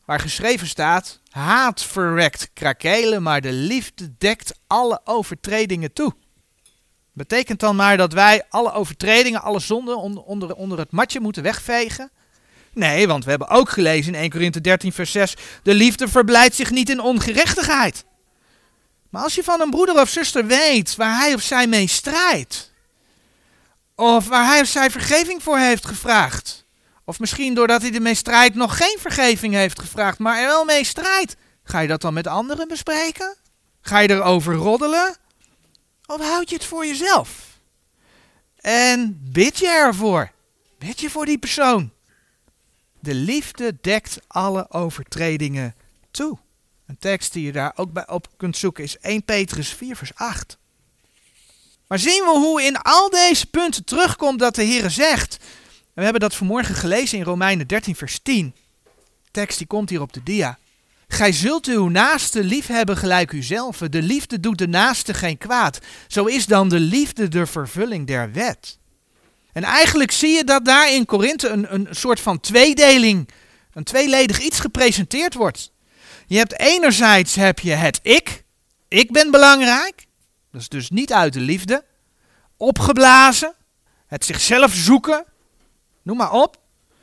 Waar 0.04 0.20
geschreven 0.20 0.66
staat, 0.66 1.20
haat 1.30 1.82
verwekt 1.82 2.50
krakelen, 2.52 3.22
maar 3.22 3.40
de 3.40 3.52
liefde 3.52 4.16
dekt 4.18 4.58
alle 4.66 5.00
overtredingen 5.04 5.92
toe. 5.92 6.14
Betekent 7.12 7.60
dan 7.60 7.76
maar 7.76 7.96
dat 7.96 8.12
wij 8.12 8.42
alle 8.48 8.72
overtredingen, 8.72 9.42
alle 9.42 9.60
zonden 9.60 9.96
onder, 9.96 10.22
onder, 10.22 10.54
onder 10.54 10.78
het 10.78 10.90
matje 10.90 11.20
moeten 11.20 11.42
wegvegen? 11.42 12.10
Nee, 12.72 13.06
want 13.06 13.24
we 13.24 13.30
hebben 13.30 13.48
ook 13.48 13.68
gelezen 13.68 14.14
in 14.14 14.20
1 14.20 14.30
Korinthe 14.30 14.60
13 14.60 14.92
vers 14.92 15.10
6, 15.10 15.34
de 15.62 15.74
liefde 15.74 16.08
verblijdt 16.08 16.54
zich 16.54 16.70
niet 16.70 16.90
in 16.90 17.00
ongerechtigheid. 17.00 18.04
Maar 19.10 19.22
als 19.22 19.34
je 19.34 19.44
van 19.44 19.60
een 19.60 19.70
broeder 19.70 20.00
of 20.00 20.08
zuster 20.08 20.46
weet 20.46 20.96
waar 20.96 21.18
hij 21.18 21.34
of 21.34 21.42
zij 21.42 21.66
mee 21.66 21.86
strijdt, 21.86 22.67
of 23.98 24.28
waar 24.28 24.46
hij 24.46 24.60
of 24.60 24.66
zij 24.66 24.90
vergeving 24.90 25.42
voor 25.42 25.58
heeft 25.58 25.86
gevraagd, 25.86 26.64
of 27.04 27.18
misschien 27.18 27.54
doordat 27.54 27.82
hij 27.82 27.94
ermee 27.94 28.14
strijdt 28.14 28.54
nog 28.54 28.76
geen 28.76 28.96
vergeving 29.00 29.54
heeft 29.54 29.80
gevraagd, 29.80 30.18
maar 30.18 30.38
er 30.38 30.46
wel 30.46 30.64
mee 30.64 30.84
strijdt, 30.84 31.36
ga 31.62 31.80
je 31.80 31.88
dat 31.88 32.00
dan 32.00 32.14
met 32.14 32.26
anderen 32.26 32.68
bespreken? 32.68 33.36
Ga 33.80 33.98
je 33.98 34.10
erover 34.10 34.54
roddelen? 34.54 35.16
Of 36.06 36.20
houd 36.20 36.48
je 36.48 36.54
het 36.54 36.64
voor 36.64 36.86
jezelf? 36.86 37.58
En 38.56 39.20
bid 39.32 39.58
je 39.58 39.68
ervoor? 39.68 40.30
Bid 40.78 41.00
je 41.00 41.10
voor 41.10 41.26
die 41.26 41.38
persoon? 41.38 41.92
De 43.00 43.14
liefde 43.14 43.76
dekt 43.80 44.18
alle 44.26 44.70
overtredingen 44.70 45.74
toe. 46.10 46.38
Een 46.86 46.98
tekst 46.98 47.32
die 47.32 47.44
je 47.44 47.52
daar 47.52 47.72
ook 47.76 47.92
bij 47.92 48.08
op 48.08 48.28
kunt 48.36 48.56
zoeken 48.56 48.84
is 48.84 48.98
1 48.98 49.24
Petrus 49.24 49.68
4 49.68 49.96
vers 49.96 50.14
8. 50.14 50.57
Maar 51.88 51.98
zien 51.98 52.24
we 52.24 52.30
hoe 52.30 52.62
in 52.62 52.76
al 52.76 53.10
deze 53.10 53.46
punten 53.46 53.84
terugkomt 53.84 54.38
dat 54.38 54.54
de 54.54 54.62
Heer 54.62 54.90
zegt. 54.90 55.36
En 55.38 55.94
we 55.94 56.02
hebben 56.02 56.20
dat 56.20 56.34
vanmorgen 56.34 56.74
gelezen 56.74 57.18
in 57.18 57.24
Romeinen 57.24 57.66
13 57.66 57.96
vers 57.96 58.18
10. 58.22 58.54
De 59.24 59.30
tekst 59.30 59.58
die 59.58 59.66
komt 59.66 59.90
hier 59.90 60.00
op 60.00 60.12
de 60.12 60.22
dia. 60.22 60.58
Gij 61.08 61.32
zult 61.32 61.66
uw 61.66 61.88
naaste 61.88 62.44
liefhebben 62.44 62.96
gelijk 62.96 63.32
uzelf. 63.32 63.78
De 63.78 64.02
liefde 64.02 64.40
doet 64.40 64.58
de 64.58 64.68
naaste 64.68 65.14
geen 65.14 65.38
kwaad. 65.38 65.78
Zo 66.06 66.24
is 66.24 66.46
dan 66.46 66.68
de 66.68 66.80
liefde 66.80 67.28
de 67.28 67.46
vervulling 67.46 68.06
der 68.06 68.32
wet. 68.32 68.78
En 69.52 69.64
eigenlijk 69.64 70.10
zie 70.10 70.30
je 70.30 70.44
dat 70.44 70.64
daar 70.64 70.92
in 70.92 71.06
Korinthe 71.06 71.48
een, 71.48 71.74
een 71.74 71.88
soort 71.90 72.20
van 72.20 72.40
tweedeling, 72.40 73.28
een 73.72 73.84
tweeledig 73.84 74.40
iets 74.40 74.60
gepresenteerd 74.60 75.34
wordt. 75.34 75.72
Je 76.26 76.36
hebt 76.36 76.60
enerzijds 76.60 77.34
heb 77.34 77.58
je 77.58 77.72
het 77.72 78.00
ik. 78.02 78.44
Ik 78.88 79.12
ben 79.12 79.30
belangrijk. 79.30 80.07
Dat 80.50 80.60
is 80.60 80.68
dus 80.68 80.90
niet 80.90 81.12
uit 81.12 81.32
de 81.32 81.40
liefde. 81.40 81.84
Opgeblazen. 82.56 83.54
Het 84.06 84.24
zichzelf 84.24 84.72
zoeken. 84.74 85.24
Noem 86.02 86.16
maar 86.16 86.32
op. 86.32 86.60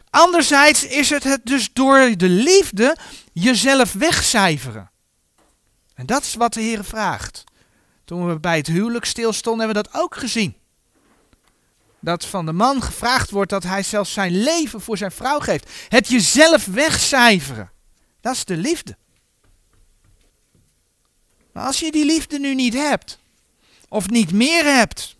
Anderzijds 0.09 0.85
is 0.85 1.09
het 1.09 1.23
het 1.23 1.45
dus 1.45 1.73
door 1.73 2.17
de 2.17 2.29
liefde 2.29 2.97
jezelf 3.33 3.93
wegcijferen. 3.93 4.91
En 5.93 6.05
dat 6.05 6.21
is 6.21 6.35
wat 6.35 6.53
de 6.53 6.61
Heer 6.61 6.83
vraagt. 6.83 7.43
Toen 8.05 8.27
we 8.27 8.39
bij 8.39 8.57
het 8.57 8.67
huwelijk 8.67 9.05
stilstonden, 9.05 9.65
hebben 9.65 9.83
we 9.83 9.89
dat 9.89 10.01
ook 10.01 10.15
gezien. 10.15 10.55
Dat 11.99 12.25
van 12.25 12.45
de 12.45 12.53
man 12.53 12.81
gevraagd 12.81 13.29
wordt 13.29 13.49
dat 13.49 13.63
hij 13.63 13.83
zelfs 13.83 14.13
zijn 14.13 14.43
leven 14.43 14.81
voor 14.81 14.97
zijn 14.97 15.11
vrouw 15.11 15.39
geeft. 15.39 15.69
Het 15.89 16.07
jezelf 16.07 16.65
wegcijferen. 16.65 17.71
Dat 18.21 18.33
is 18.33 18.45
de 18.45 18.57
liefde. 18.57 18.97
Maar 21.51 21.65
als 21.65 21.79
je 21.79 21.91
die 21.91 22.05
liefde 22.05 22.39
nu 22.39 22.55
niet 22.55 22.73
hebt, 22.73 23.19
of 23.89 24.09
niet 24.09 24.31
meer 24.31 24.63
hebt, 24.63 25.15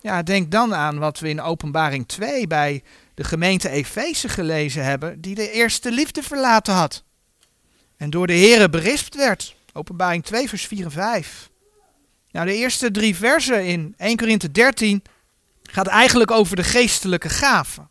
ja, 0.00 0.22
denk 0.22 0.50
dan 0.50 0.74
aan 0.74 0.98
wat 0.98 1.18
we 1.18 1.28
in 1.28 1.40
Openbaring 1.40 2.08
2 2.08 2.46
bij 2.46 2.82
de 3.14 3.24
gemeente 3.24 3.68
Efeze 3.68 4.28
gelezen 4.28 4.84
hebben, 4.84 5.20
die 5.20 5.34
de 5.34 5.50
eerste 5.50 5.90
liefde 5.90 6.22
verlaten 6.22 6.74
had. 6.74 7.04
En 7.96 8.10
door 8.10 8.26
de 8.26 8.36
Here 8.38 8.68
berispt 8.68 9.14
werd. 9.14 9.56
Openbaring 9.72 10.24
2, 10.24 10.48
vers 10.48 10.66
4 10.66 10.84
en 10.84 10.90
5. 10.90 11.50
Nou, 12.30 12.46
de 12.46 12.54
eerste 12.54 12.90
drie 12.90 13.16
versen 13.16 13.66
in 13.66 13.94
1 13.96 14.16
Korinthe 14.16 14.50
13 14.50 15.02
gaat 15.62 15.86
eigenlijk 15.86 16.30
over 16.30 16.56
de 16.56 16.64
geestelijke 16.64 17.28
gaven. 17.28 17.88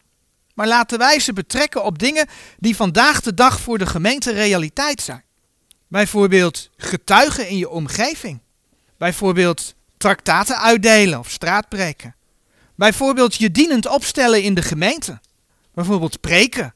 Maar 0.53 0.67
laten 0.67 0.97
wij 0.97 1.19
ze 1.19 1.33
betrekken 1.33 1.83
op 1.83 1.99
dingen 1.99 2.27
die 2.57 2.75
vandaag 2.75 3.21
de 3.21 3.33
dag 3.33 3.59
voor 3.59 3.77
de 3.77 3.85
gemeente 3.85 4.31
realiteit 4.31 5.01
zijn. 5.01 5.23
Bijvoorbeeld 5.87 6.69
getuigen 6.77 7.47
in 7.47 7.57
je 7.57 7.69
omgeving. 7.69 8.39
Bijvoorbeeld 8.97 9.75
traktaten 10.03 10.59
uitdelen 10.59 11.19
of 11.19 11.29
straatpreken. 11.29 12.15
Bijvoorbeeld 12.75 13.35
je 13.35 13.51
dienend 13.51 13.87
opstellen 13.87 14.43
in 14.43 14.53
de 14.53 14.61
gemeente. 14.61 15.19
Bijvoorbeeld 15.73 16.21
preken. 16.21 16.73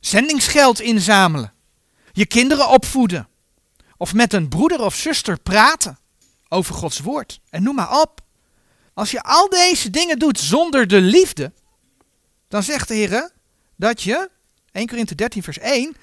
Zendingsgeld 0.00 0.80
inzamelen. 0.80 1.52
Je 2.12 2.26
kinderen 2.26 2.68
opvoeden. 2.68 3.28
Of 3.96 4.14
met 4.14 4.32
een 4.32 4.48
broeder 4.48 4.80
of 4.80 4.94
zuster 4.94 5.38
praten 5.38 5.98
over 6.48 6.74
Gods 6.74 7.00
woord. 7.00 7.40
En 7.50 7.62
noem 7.62 7.74
maar 7.74 8.00
op. 8.00 8.20
Als 8.94 9.10
je 9.10 9.22
al 9.22 9.48
deze 9.48 9.90
dingen 9.90 10.18
doet 10.18 10.38
zonder 10.38 10.86
de 10.86 11.00
liefde, 11.00 11.52
dan 12.48 12.62
zegt 12.62 12.88
de 12.88 12.94
Heer 12.94 13.30
dat 13.76 14.02
je, 14.02 14.30
1 14.72 14.86
Korinthe 14.86 15.14
13 15.14 15.42
vers 15.42 15.58
1, 15.58 15.96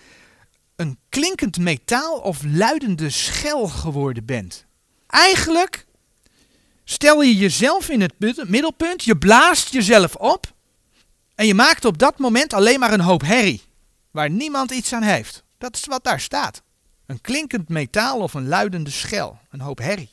een 0.75 0.99
klinkend 1.09 1.57
metaal 1.57 2.17
of 2.17 2.39
luidende 2.43 3.09
schel 3.09 3.67
geworden 3.67 4.25
bent. 4.25 4.65
Eigenlijk 5.07 5.87
stel 6.91 7.21
je 7.21 7.35
jezelf 7.35 7.89
in 7.89 8.01
het 8.01 8.13
middelpunt, 8.47 9.03
je 9.03 9.17
blaast 9.17 9.73
jezelf 9.73 10.15
op 10.15 10.53
en 11.35 11.47
je 11.47 11.53
maakt 11.53 11.85
op 11.85 11.97
dat 11.97 12.17
moment 12.17 12.53
alleen 12.53 12.79
maar 12.79 12.93
een 12.93 12.99
hoop 12.99 13.21
herrie, 13.21 13.61
waar 14.11 14.29
niemand 14.29 14.71
iets 14.71 14.93
aan 14.93 15.03
heeft. 15.03 15.43
Dat 15.57 15.75
is 15.75 15.85
wat 15.85 16.03
daar 16.03 16.19
staat. 16.19 16.61
Een 17.05 17.21
klinkend 17.21 17.69
metaal 17.69 18.19
of 18.19 18.33
een 18.33 18.47
luidende 18.47 18.89
schel, 18.89 19.39
een 19.49 19.61
hoop 19.61 19.77
herrie. 19.77 20.09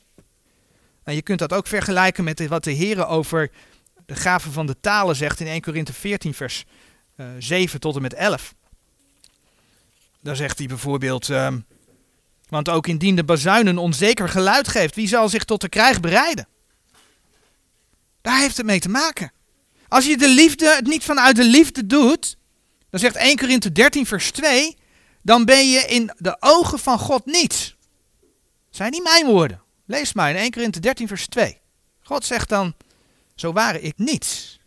En 1.02 1.14
je 1.14 1.22
kunt 1.22 1.38
dat 1.38 1.52
ook 1.52 1.66
vergelijken 1.66 2.24
met 2.24 2.46
wat 2.46 2.64
de 2.64 2.70
Heer 2.70 3.06
over 3.06 3.50
de 4.06 4.16
gaven 4.16 4.52
van 4.52 4.66
de 4.66 4.80
talen 4.80 5.16
zegt 5.16 5.40
in 5.40 5.46
1 5.46 5.60
Korinthe 5.60 5.92
14 5.92 6.34
vers 6.34 6.64
uh, 7.16 7.26
eh, 7.26 7.34
7 7.38 7.80
tot 7.80 7.96
en 7.96 8.02
met 8.02 8.14
11. 8.14 8.54
Daar 10.20 10.36
zegt 10.36 10.58
hij 10.58 10.66
bijvoorbeeld, 10.66 11.28
uh, 11.28 11.48
want 12.48 12.68
ook 12.68 12.86
indien 12.86 13.16
de 13.16 13.24
bazuin 13.24 13.66
een 13.66 13.78
onzeker 13.78 14.28
geluid 14.28 14.68
geeft, 14.68 14.94
wie 14.94 15.08
zal 15.08 15.28
zich 15.28 15.44
tot 15.44 15.60
de 15.60 15.68
krijg 15.68 16.00
bereiden? 16.00 16.48
Daar 18.26 18.40
heeft 18.40 18.56
het 18.56 18.66
mee 18.66 18.80
te 18.80 18.88
maken. 18.88 19.32
Als 19.88 20.06
je 20.06 20.16
de 20.16 20.28
liefde, 20.28 20.74
het 20.74 20.86
niet 20.86 21.04
vanuit 21.04 21.36
de 21.36 21.44
liefde 21.44 21.86
doet, 21.86 22.36
dan 22.90 23.00
zegt 23.00 23.16
1 23.16 23.36
Korinthe 23.36 23.72
13 23.72 24.06
vers 24.06 24.30
2, 24.30 24.76
dan 25.22 25.44
ben 25.44 25.70
je 25.70 25.80
in 25.80 26.12
de 26.16 26.36
ogen 26.40 26.78
van 26.78 26.98
God 26.98 27.26
niets. 27.26 27.76
Zijn 28.70 28.90
niet 28.90 29.02
mijn 29.02 29.26
woorden. 29.26 29.62
Lees 29.84 30.12
maar 30.12 30.30
in 30.30 30.36
1 30.36 30.50
Korinthe 30.50 30.80
13 30.80 31.08
vers 31.08 31.26
2. 31.26 31.60
God 32.00 32.24
zegt 32.24 32.48
dan, 32.48 32.74
zo 33.34 33.52
waren 33.52 33.84
ik 33.84 33.94
niets. 33.96 34.60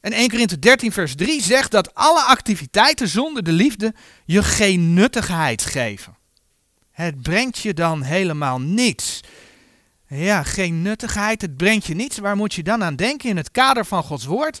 En 0.00 0.12
1 0.12 0.28
Korinthe 0.28 0.58
13 0.58 0.92
vers 0.92 1.14
3 1.14 1.42
zegt 1.42 1.70
dat 1.70 1.94
alle 1.94 2.22
activiteiten 2.22 3.08
zonder 3.08 3.42
de 3.42 3.52
liefde 3.52 3.94
je 4.24 4.42
geen 4.42 4.94
nuttigheid 4.94 5.64
geven. 5.64 6.16
Het 6.90 7.22
brengt 7.22 7.58
je 7.58 7.74
dan 7.74 8.02
helemaal 8.02 8.60
niets. 8.60 9.20
Ja, 10.16 10.42
geen 10.42 10.82
nuttigheid, 10.82 11.40
het 11.40 11.56
brengt 11.56 11.86
je 11.86 11.94
niets. 11.94 12.18
Waar 12.18 12.36
moet 12.36 12.54
je 12.54 12.62
dan 12.62 12.84
aan 12.84 12.96
denken 12.96 13.28
in 13.28 13.36
het 13.36 13.50
kader 13.50 13.86
van 13.86 14.02
Gods 14.02 14.24
woord? 14.24 14.60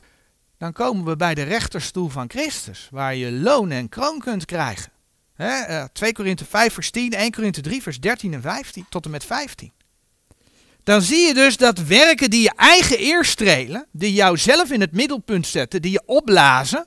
Dan 0.58 0.72
komen 0.72 1.04
we 1.04 1.16
bij 1.16 1.34
de 1.34 1.42
rechterstoel 1.42 2.08
van 2.08 2.30
Christus, 2.30 2.88
waar 2.90 3.14
je 3.14 3.32
loon 3.32 3.70
en 3.70 3.88
kroon 3.88 4.18
kunt 4.18 4.44
krijgen. 4.44 4.92
He, 5.34 5.84
2 5.92 6.12
Korinthe 6.12 6.44
5 6.44 6.72
vers 6.72 6.90
10, 6.90 7.12
1 7.12 7.30
Korinthe 7.30 7.60
3 7.60 7.82
vers 7.82 8.00
13 8.00 8.34
en 8.34 8.42
15, 8.42 8.86
tot 8.88 9.04
en 9.04 9.10
met 9.10 9.24
15. 9.24 9.72
Dan 10.82 11.02
zie 11.02 11.26
je 11.26 11.34
dus 11.34 11.56
dat 11.56 11.78
werken 11.78 12.30
die 12.30 12.42
je 12.42 12.52
eigen 12.56 13.00
eer 13.00 13.24
strelen, 13.24 13.86
die 13.92 14.12
jou 14.12 14.36
zelf 14.38 14.70
in 14.70 14.80
het 14.80 14.92
middelpunt 14.92 15.46
zetten, 15.46 15.82
die 15.82 15.92
je 15.92 16.02
opblazen, 16.06 16.86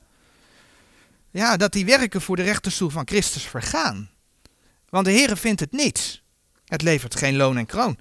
ja, 1.31 1.57
dat 1.57 1.71
die 1.71 1.85
werken 1.85 2.21
voor 2.21 2.35
de 2.35 2.43
rechterstoel 2.43 2.89
van 2.89 3.07
Christus 3.07 3.43
vergaan. 3.43 4.09
Want 4.89 5.05
de 5.05 5.11
Heere 5.11 5.35
vindt 5.35 5.59
het 5.59 5.71
niets. 5.71 6.23
Het 6.65 6.81
levert 6.81 7.15
geen 7.15 7.35
loon 7.35 7.57
en 7.57 7.65
kroon. 7.65 7.97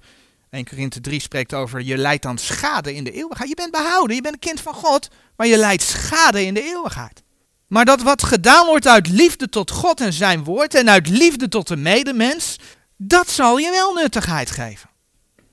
1 0.49 0.65
Korinthe 0.65 1.01
3 1.01 1.19
spreekt 1.19 1.53
over 1.53 1.81
je 1.81 1.97
leidt 1.97 2.23
dan 2.23 2.37
schade 2.37 2.95
in 2.95 3.03
de 3.03 3.11
eeuwigheid. 3.11 3.49
Je 3.49 3.55
bent 3.55 3.71
behouden, 3.71 4.15
je 4.15 4.21
bent 4.21 4.33
een 4.33 4.39
kind 4.39 4.61
van 4.61 4.73
God, 4.73 5.07
maar 5.35 5.47
je 5.47 5.57
leidt 5.57 5.83
schade 5.83 6.45
in 6.45 6.53
de 6.53 6.63
eeuwigheid. 6.63 7.23
Maar 7.67 7.85
dat 7.85 8.01
wat 8.01 8.23
gedaan 8.23 8.65
wordt 8.65 8.87
uit 8.87 9.07
liefde 9.07 9.49
tot 9.49 9.71
God 9.71 10.01
en 10.01 10.13
zijn 10.13 10.43
woord 10.43 10.75
en 10.75 10.89
uit 10.89 11.09
liefde 11.09 11.47
tot 11.47 11.67
de 11.67 11.75
medemens, 11.75 12.55
dat 12.97 13.29
zal 13.29 13.57
je 13.57 13.69
wel 13.71 13.93
nuttigheid 13.93 14.51
geven. 14.51 14.89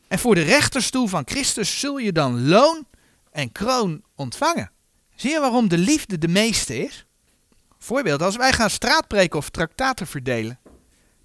En 0.09 0.19
voor 0.19 0.35
de 0.35 0.43
rechterstoel 0.43 1.07
van 1.07 1.23
Christus 1.25 1.81
zul 1.81 1.99
je 1.99 2.13
dan 2.13 2.49
loon 2.49 2.87
en 3.31 3.53
kroon 3.53 4.03
ontvangen. 4.17 4.71
Zie 5.15 5.31
je 5.31 5.41
waarom 5.41 5.69
de 5.69 5.79
liefde 5.79 6.19
de 6.19 6.29
meeste 6.29 6.85
is? 6.85 7.07
Voorbeeld, 7.79 8.23
als 8.23 8.37
wij 8.37 8.53
gaan 8.53 8.71
straatpreken 8.71 9.39
of 9.39 9.51
traktaten 9.51 10.07
verdelen, 10.07 10.59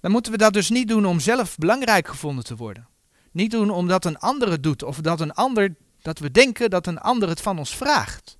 dan 0.00 0.10
moeten 0.10 0.32
we 0.32 0.38
dat 0.38 0.52
dus 0.52 0.68
niet 0.68 0.88
doen 0.88 1.06
om 1.06 1.20
zelf 1.20 1.56
belangrijk 1.56 2.08
gevonden 2.08 2.44
te 2.44 2.56
worden. 2.56 2.88
Niet 3.30 3.50
doen 3.50 3.70
omdat 3.70 4.04
een 4.04 4.18
ander 4.18 4.50
het 4.50 4.62
doet 4.62 4.82
of 4.82 4.96
dat 4.96 5.20
een 5.20 5.32
ander 5.32 5.74
dat 6.02 6.18
we 6.18 6.30
denken 6.30 6.70
dat 6.70 6.86
een 6.86 6.98
ander 6.98 7.28
het 7.28 7.40
van 7.40 7.58
ons 7.58 7.76
vraagt. 7.76 8.38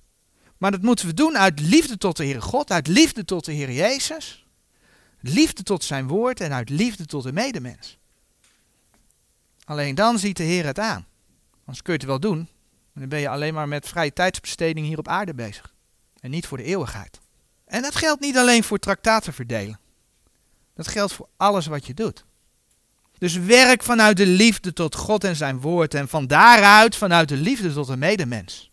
Maar 0.57 0.71
dat 0.71 0.81
moeten 0.81 1.05
we 1.07 1.13
doen 1.13 1.37
uit 1.37 1.59
liefde 1.59 1.97
tot 1.97 2.17
de 2.17 2.23
Heere 2.23 2.41
God, 2.41 2.71
uit 2.71 2.87
liefde 2.87 3.25
tot 3.25 3.45
de 3.45 3.51
Heer 3.51 3.71
Jezus, 3.71 4.45
liefde 5.19 5.63
tot 5.63 5.83
zijn 5.83 6.07
woord 6.07 6.39
en 6.39 6.53
uit 6.53 6.69
liefde 6.69 7.05
tot 7.05 7.23
de 7.23 7.33
medemens. 7.33 7.97
Alleen 9.63 9.95
dan 9.95 10.19
ziet 10.19 10.37
de 10.37 10.43
Heer 10.43 10.65
het 10.65 10.79
aan. 10.79 11.05
Anders 11.59 11.81
kun 11.81 11.93
je 11.93 11.99
het 11.99 12.07
wel 12.07 12.19
doen, 12.19 12.49
dan 12.93 13.09
ben 13.09 13.19
je 13.19 13.29
alleen 13.29 13.53
maar 13.53 13.67
met 13.67 13.87
vrije 13.87 14.13
tijdsbesteding 14.13 14.87
hier 14.87 14.97
op 14.97 15.07
aarde 15.07 15.33
bezig. 15.33 15.73
En 16.19 16.31
niet 16.31 16.47
voor 16.47 16.57
de 16.57 16.63
eeuwigheid. 16.63 17.19
En 17.65 17.81
dat 17.81 17.95
geldt 17.95 18.21
niet 18.21 18.37
alleen 18.37 18.63
voor 18.63 18.79
traktaten 18.79 19.33
verdelen. 19.33 19.79
Dat 20.73 20.87
geldt 20.87 21.13
voor 21.13 21.27
alles 21.37 21.65
wat 21.65 21.85
je 21.85 21.93
doet. 21.93 22.25
Dus 23.21 23.37
werk 23.37 23.83
vanuit 23.83 24.17
de 24.17 24.25
liefde 24.25 24.73
tot 24.73 24.95
God 24.95 25.23
en 25.23 25.35
zijn 25.35 25.59
woord 25.59 25.93
en 25.93 26.07
van 26.07 26.27
daaruit 26.27 26.95
vanuit 26.95 27.29
de 27.29 27.35
liefde 27.35 27.73
tot 27.73 27.87
de 27.87 27.97
medemens. 27.97 28.71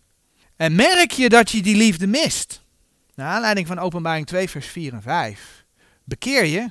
En 0.55 0.75
merk 0.75 1.11
je 1.11 1.29
dat 1.29 1.51
je 1.51 1.61
die 1.61 1.75
liefde 1.75 2.07
mist? 2.07 2.63
Naar 3.15 3.33
aanleiding 3.33 3.67
van 3.67 3.79
openbaring 3.79 4.25
2 4.25 4.49
vers 4.49 4.67
4 4.67 4.93
en 4.93 5.01
5. 5.01 5.65
Bekeer 6.03 6.45
je, 6.45 6.69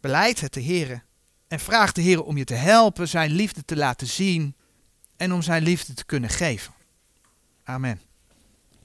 beleid 0.00 0.40
het 0.40 0.52
de 0.52 0.60
Heer 0.60 1.04
en 1.48 1.60
vraag 1.60 1.92
de 1.92 2.00
Heer 2.00 2.22
om 2.22 2.36
je 2.36 2.44
te 2.44 2.54
helpen 2.54 3.08
zijn 3.08 3.30
liefde 3.30 3.64
te 3.64 3.76
laten 3.76 4.06
zien 4.06 4.56
en 5.16 5.32
om 5.32 5.42
zijn 5.42 5.62
liefde 5.62 5.94
te 5.94 6.04
kunnen 6.04 6.30
geven. 6.30 6.74
Amen. 7.64 8.00